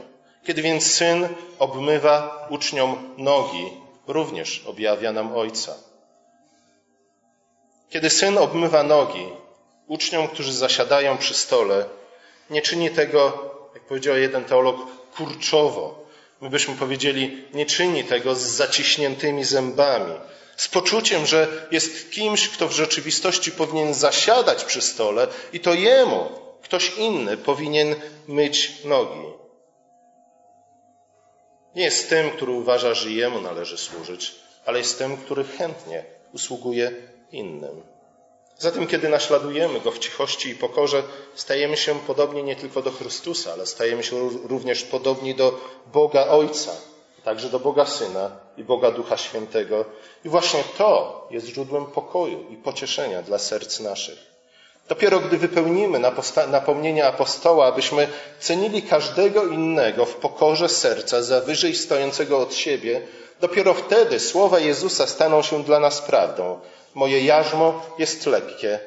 Kiedy 0.47 0.63
więc 0.63 0.95
Syn 0.95 1.29
obmywa 1.59 2.47
uczniom 2.51 3.15
nogi, 3.19 3.84
również 4.07 4.65
objawia 4.67 5.13
nam 5.13 5.37
Ojca. 5.37 5.75
Kiedy 7.91 8.11
Syn 8.11 8.39
obmywa 8.39 8.83
nogi 8.83 9.27
uczniom, 9.87 10.29
którzy 10.29 10.53
zasiadają 10.53 11.19
przy 11.19 11.35
stole, 11.35 11.85
nie 12.51 12.63
czyni 12.63 12.91
tego, 12.91 13.51
jak 13.75 13.83
powiedział 13.83 14.17
jeden 14.17 14.45
teolog, 14.45 14.77
kurczowo. 15.17 16.05
My 16.41 16.51
byśmy 16.51 16.75
powiedzieli, 16.75 17.45
nie 17.55 17.67
czyni 17.67 18.05
tego 18.05 18.35
z 18.35 18.41
zaciśniętymi 18.41 19.45
zębami, 19.45 20.15
z 20.57 20.69
poczuciem, 20.69 21.27
że 21.27 21.67
jest 21.71 22.11
kimś, 22.11 22.49
kto 22.49 22.69
w 22.69 22.73
rzeczywistości 22.73 23.53
powinien 23.53 23.95
zasiadać 23.95 24.65
przy 24.65 24.83
stole 24.83 25.27
i 25.53 25.61
to 25.61 25.75
jemu 25.75 26.31
ktoś 26.63 26.93
inny 26.97 27.37
powinien 27.37 27.95
myć 28.29 28.85
nogi. 28.85 29.44
Nie 31.77 31.85
jest 31.85 32.09
tym, 32.09 32.31
który 32.31 32.53
uważa, 32.53 32.95
że 32.95 33.11
jemu 33.11 33.41
należy 33.41 33.79
służyć, 33.79 34.35
ale 34.67 34.79
jest 34.79 34.99
tym, 34.99 35.17
który 35.17 35.45
chętnie 35.45 36.05
usługuje 36.33 36.93
innym. 37.33 37.83
Zatem, 38.59 38.87
kiedy 38.87 39.09
naśladujemy 39.09 39.81
Go 39.81 39.91
w 39.91 39.99
cichości 39.99 40.49
i 40.49 40.55
pokorze, 40.55 41.03
stajemy 41.35 41.77
się 41.77 41.95
podobni 41.95 42.43
nie 42.43 42.57
tylko 42.57 42.83
do 42.83 42.91
Chrystusa, 42.91 43.53
ale 43.53 43.67
stajemy 43.67 44.03
się 44.03 44.31
również 44.45 44.83
podobni 44.83 45.35
do 45.35 45.61
Boga 45.93 46.27
Ojca, 46.27 46.73
także 47.25 47.49
do 47.49 47.61
Boga 47.61 47.87
Syna 47.87 48.31
i 48.57 48.65
Boga 48.65 48.91
Ducha 48.91 49.17
Świętego. 49.17 49.85
I 50.25 50.29
właśnie 50.29 50.65
to 50.79 51.29
jest 51.31 51.47
źródłem 51.47 51.87
pokoju 51.87 52.47
i 52.51 52.57
pocieszenia 52.57 53.23
dla 53.23 53.39
serc 53.39 53.81
naszych. 53.81 54.34
Dopiero 54.89 55.21
gdy 55.21 55.39
wypełnimy 55.39 56.01
napomnienia 56.51 57.07
apostoła, 57.07 57.67
abyśmy 57.67 58.09
cenili 58.41 58.83
każdego 58.83 59.47
innego 59.47 60.05
w 60.07 60.15
pokorze 60.15 60.69
serca 60.69 61.23
za 61.23 61.41
wyżej 61.41 61.75
stojącego 61.75 62.39
od 62.39 62.55
siebie, 62.55 63.07
dopiero 63.41 63.75
wtedy 63.75 64.21
słowa 64.21 64.59
Jezusa 64.59 65.07
staną 65.07 65.43
się 65.43 65.65
dla 65.65 65.81
nas 65.81 66.03
prawdą. 66.03 66.61
Moje 66.95 67.25
jarzmo 67.25 67.83
jest 67.99 68.27
lekkie, 68.27 68.81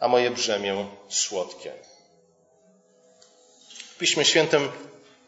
a 0.00 0.08
moje 0.08 0.30
brzemię 0.30 0.86
słodkie. 1.08 1.72
W 3.94 3.98
Piśmie 3.98 4.24
Świętym 4.24 4.68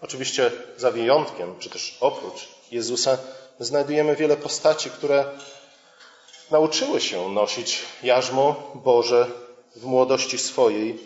Oczywiście 0.02 0.50
za 0.76 0.90
wyjątkiem, 0.90 1.58
czy 1.58 1.70
też 1.70 1.96
oprócz 2.00 2.48
Jezusa, 2.70 3.18
znajdujemy 3.60 4.16
wiele 4.16 4.36
postaci, 4.36 4.90
które 4.90 5.24
nauczyły 6.50 7.00
się 7.00 7.28
nosić 7.28 7.82
jarzmo 8.02 8.70
Boże 8.74 9.26
w 9.76 9.84
młodości 9.84 10.38
swojej, 10.38 10.98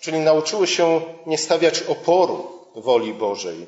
czyli 0.00 0.18
nauczyły 0.18 0.66
się 0.66 1.02
nie 1.26 1.38
stawiać 1.38 1.82
oporu 1.82 2.50
woli 2.74 3.14
Bożej 3.14 3.66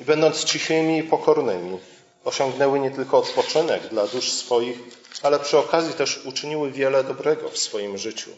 i 0.00 0.04
będąc 0.04 0.44
cichymi 0.44 0.98
i 0.98 1.02
pokornymi, 1.02 1.78
osiągnęły 2.24 2.80
nie 2.80 2.90
tylko 2.90 3.18
odpoczynek 3.18 3.88
dla 3.88 4.06
dusz 4.06 4.32
swoich, 4.32 4.78
ale 5.22 5.38
przy 5.38 5.58
okazji 5.58 5.92
też 5.92 6.20
uczyniły 6.24 6.70
wiele 6.70 7.04
dobrego 7.04 7.48
w 7.48 7.58
swoim 7.58 7.98
życiu. 7.98 8.30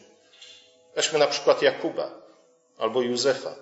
Weźmy 0.96 1.18
na 1.18 1.26
przykład 1.26 1.62
Jakuba 1.62 2.10
albo 2.78 3.02
Józefa. 3.02 3.54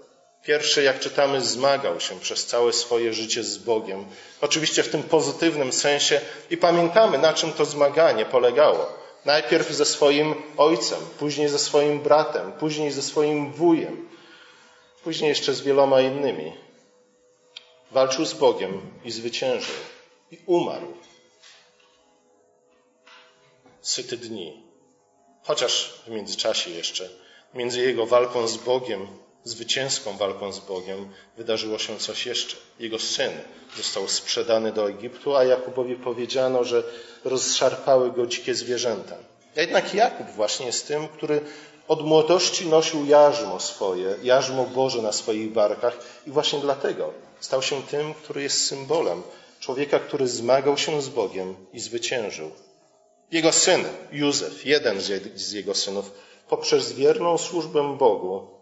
Pierwszy, 0.44 0.82
jak 0.82 1.00
czytamy, 1.00 1.40
zmagał 1.40 2.00
się 2.00 2.20
przez 2.20 2.46
całe 2.46 2.72
swoje 2.72 3.14
życie 3.14 3.44
z 3.44 3.58
Bogiem. 3.58 4.06
Oczywiście 4.40 4.82
w 4.82 4.88
tym 4.88 5.02
pozytywnym 5.02 5.72
sensie 5.72 6.20
i 6.50 6.56
pamiętamy, 6.56 7.18
na 7.18 7.32
czym 7.32 7.52
to 7.52 7.64
zmaganie 7.64 8.24
polegało. 8.24 8.99
Najpierw 9.24 9.70
ze 9.70 9.84
swoim 9.84 10.34
ojcem, 10.56 10.98
później 11.18 11.48
ze 11.48 11.58
swoim 11.58 12.00
bratem, 12.00 12.52
później 12.52 12.90
ze 12.90 13.02
swoim 13.02 13.52
wujem, 13.52 14.08
później 15.04 15.28
jeszcze 15.28 15.54
z 15.54 15.60
wieloma 15.60 16.00
innymi. 16.00 16.52
Walczył 17.90 18.24
z 18.24 18.34
Bogiem 18.34 18.80
i 19.04 19.10
zwyciężył. 19.10 19.74
I 20.30 20.38
umarł. 20.46 20.94
Syty 23.80 24.16
dni. 24.16 24.62
Chociaż 25.42 26.02
w 26.06 26.10
międzyczasie 26.10 26.70
jeszcze, 26.70 27.08
między 27.54 27.80
jego 27.80 28.06
walką 28.06 28.48
z 28.48 28.56
Bogiem 28.56 29.06
zwycięską 29.44 30.16
walką 30.16 30.52
z 30.52 30.60
Bogiem 30.60 31.08
wydarzyło 31.36 31.78
się 31.78 31.98
coś 31.98 32.26
jeszcze. 32.26 32.56
Jego 32.78 32.98
syn 32.98 33.30
został 33.76 34.08
sprzedany 34.08 34.72
do 34.72 34.88
Egiptu, 34.88 35.36
a 35.36 35.44
Jakubowi 35.44 35.94
powiedziano, 35.94 36.64
że 36.64 36.82
rozszarpały 37.24 38.12
go 38.12 38.26
dzikie 38.26 38.54
zwierzęta. 38.54 39.16
A 39.56 39.60
jednak 39.60 39.94
Jakub 39.94 40.26
właśnie 40.26 40.66
jest 40.66 40.88
tym, 40.88 41.08
który 41.08 41.40
od 41.88 42.06
młodości 42.06 42.66
nosił 42.66 43.06
jarzmo 43.06 43.60
swoje, 43.60 44.14
jarzmo 44.22 44.64
Boże 44.64 45.02
na 45.02 45.12
swoich 45.12 45.52
barkach 45.52 45.98
i 46.26 46.30
właśnie 46.30 46.58
dlatego 46.58 47.12
stał 47.40 47.62
się 47.62 47.82
tym, 47.82 48.14
który 48.14 48.42
jest 48.42 48.66
symbolem 48.66 49.22
człowieka, 49.60 49.98
który 49.98 50.28
zmagał 50.28 50.78
się 50.78 51.02
z 51.02 51.08
Bogiem 51.08 51.56
i 51.72 51.80
zwyciężył. 51.80 52.50
Jego 53.30 53.52
syn, 53.52 53.84
Józef, 54.12 54.66
jeden 54.66 55.00
z 55.34 55.52
jego 55.52 55.74
synów, 55.74 56.10
poprzez 56.48 56.92
wierną 56.92 57.38
służbę 57.38 57.96
Bogu 57.98 58.59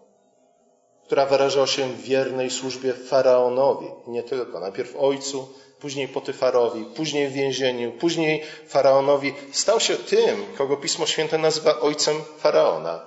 która 1.08 1.26
wyrażała 1.26 1.66
się 1.66 1.88
w 1.88 2.02
wiernej 2.02 2.50
służbie 2.50 2.92
faraonowi. 2.92 3.86
Nie 4.06 4.22
tylko. 4.22 4.60
Najpierw 4.60 4.96
ojcu, 4.96 5.48
później 5.80 6.08
Potyfarowi, 6.08 6.84
później 6.84 7.28
w 7.28 7.32
więzieniu, 7.32 7.92
później 7.92 8.42
faraonowi. 8.66 9.34
Stał 9.52 9.80
się 9.80 9.96
tym, 9.96 10.46
kogo 10.58 10.76
Pismo 10.76 11.06
Święte 11.06 11.38
nazywa 11.38 11.80
ojcem 11.80 12.16
faraona 12.38 13.00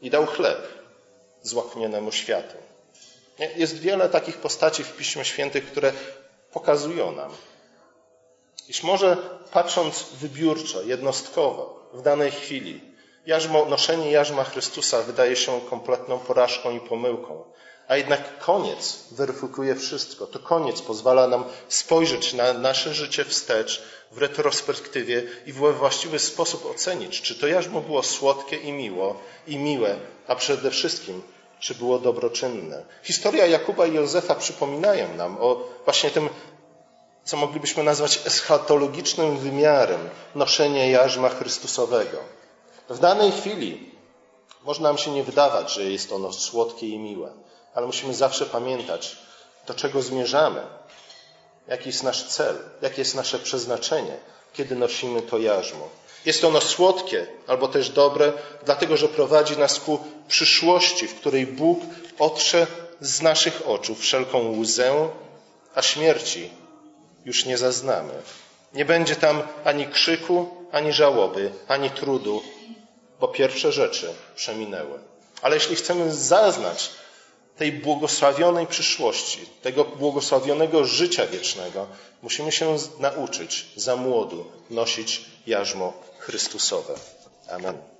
i 0.00 0.10
dał 0.10 0.26
chleb 0.26 0.68
złaknienemu 1.42 2.12
światu. 2.12 2.54
Jest 3.56 3.78
wiele 3.78 4.08
takich 4.08 4.36
postaci 4.36 4.84
w 4.84 4.96
Piśmie 4.96 5.24
Świętych, 5.24 5.66
które 5.66 5.92
pokazują 6.52 7.12
nam, 7.12 7.30
iż 8.68 8.82
może 8.82 9.16
patrząc 9.52 10.06
wybiórczo, 10.20 10.82
jednostkowo, 10.82 11.90
w 11.92 12.02
danej 12.02 12.30
chwili, 12.30 12.89
Jarzmo, 13.26 13.64
noszenie 13.64 14.10
jarzma 14.10 14.44
Chrystusa 14.44 15.02
wydaje 15.02 15.36
się 15.36 15.60
kompletną 15.70 16.18
porażką 16.18 16.70
i 16.70 16.80
pomyłką, 16.80 17.44
a 17.88 17.96
jednak 17.96 18.38
koniec 18.38 18.98
weryfikuje 19.10 19.74
wszystko. 19.74 20.26
To 20.26 20.38
koniec 20.38 20.82
pozwala 20.82 21.28
nam 21.28 21.44
spojrzeć 21.68 22.34
na 22.34 22.52
nasze 22.52 22.94
życie 22.94 23.24
wstecz, 23.24 23.82
w 24.12 24.18
retrospektywie 24.18 25.22
i 25.46 25.52
we 25.52 25.72
właściwy 25.72 26.18
sposób 26.18 26.66
ocenić, 26.66 27.22
czy 27.22 27.34
to 27.34 27.46
jarzmo 27.46 27.80
było 27.80 28.02
słodkie 28.02 28.56
i 28.56 28.72
miło, 28.72 29.20
i 29.46 29.58
miłe, 29.58 29.96
a 30.26 30.34
przede 30.34 30.70
wszystkim, 30.70 31.22
czy 31.60 31.74
było 31.74 31.98
dobroczynne. 31.98 32.84
Historia 33.02 33.46
Jakuba 33.46 33.86
i 33.86 33.94
Józefa 33.94 34.34
przypominają 34.34 35.14
nam 35.16 35.36
o 35.40 35.68
właśnie 35.84 36.10
tym 36.10 36.28
co 37.24 37.36
moglibyśmy 37.36 37.82
nazwać 37.82 38.20
eschatologicznym 38.26 39.38
wymiarem 39.38 40.08
noszenia 40.34 40.86
jarzma 40.86 41.28
Chrystusowego. 41.28 42.18
W 42.90 42.98
danej 42.98 43.32
chwili 43.32 43.90
może 44.64 44.82
nam 44.82 44.98
się 44.98 45.10
nie 45.10 45.24
wydawać, 45.24 45.72
że 45.74 45.84
jest 45.84 46.12
ono 46.12 46.32
słodkie 46.32 46.88
i 46.88 46.98
miłe, 46.98 47.32
ale 47.74 47.86
musimy 47.86 48.14
zawsze 48.14 48.46
pamiętać, 48.46 49.16
do 49.66 49.74
czego 49.74 50.02
zmierzamy, 50.02 50.62
jaki 51.68 51.88
jest 51.88 52.02
nasz 52.02 52.24
cel, 52.24 52.58
jakie 52.82 53.00
jest 53.00 53.14
nasze 53.14 53.38
przeznaczenie, 53.38 54.16
kiedy 54.52 54.76
nosimy 54.76 55.22
to 55.22 55.38
jarzmo. 55.38 55.88
Jest 56.24 56.44
ono 56.44 56.60
słodkie 56.60 57.26
albo 57.46 57.68
też 57.68 57.90
dobre, 57.90 58.32
dlatego 58.64 58.96
że 58.96 59.08
prowadzi 59.08 59.58
nas 59.58 59.80
ku 59.80 59.98
przyszłości, 60.28 61.08
w 61.08 61.14
której 61.14 61.46
Bóg 61.46 61.80
otrze 62.18 62.66
z 63.00 63.22
naszych 63.22 63.68
oczu 63.68 63.94
wszelką 63.94 64.58
łzę, 64.58 65.08
a 65.74 65.82
śmierci 65.82 66.50
już 67.24 67.44
nie 67.44 67.58
zaznamy. 67.58 68.12
Nie 68.74 68.84
będzie 68.84 69.16
tam 69.16 69.42
ani 69.64 69.86
krzyku, 69.86 70.48
ani 70.72 70.92
żałoby, 70.92 71.52
ani 71.68 71.90
trudu, 71.90 72.42
bo 73.20 73.28
pierwsze 73.28 73.72
rzeczy 73.72 74.14
przeminęły. 74.36 74.98
Ale 75.42 75.56
jeśli 75.56 75.76
chcemy 75.76 76.14
zaznać 76.14 76.90
tej 77.56 77.72
błogosławionej 77.72 78.66
przyszłości, 78.66 79.38
tego 79.62 79.84
błogosławionego 79.84 80.84
życia 80.84 81.26
wiecznego, 81.26 81.86
musimy 82.22 82.52
się 82.52 82.76
nauczyć 82.98 83.66
za 83.76 83.96
młodu 83.96 84.44
nosić 84.70 85.24
jarzmo 85.46 85.92
Chrystusowe. 86.18 86.94
Amen. 87.50 87.99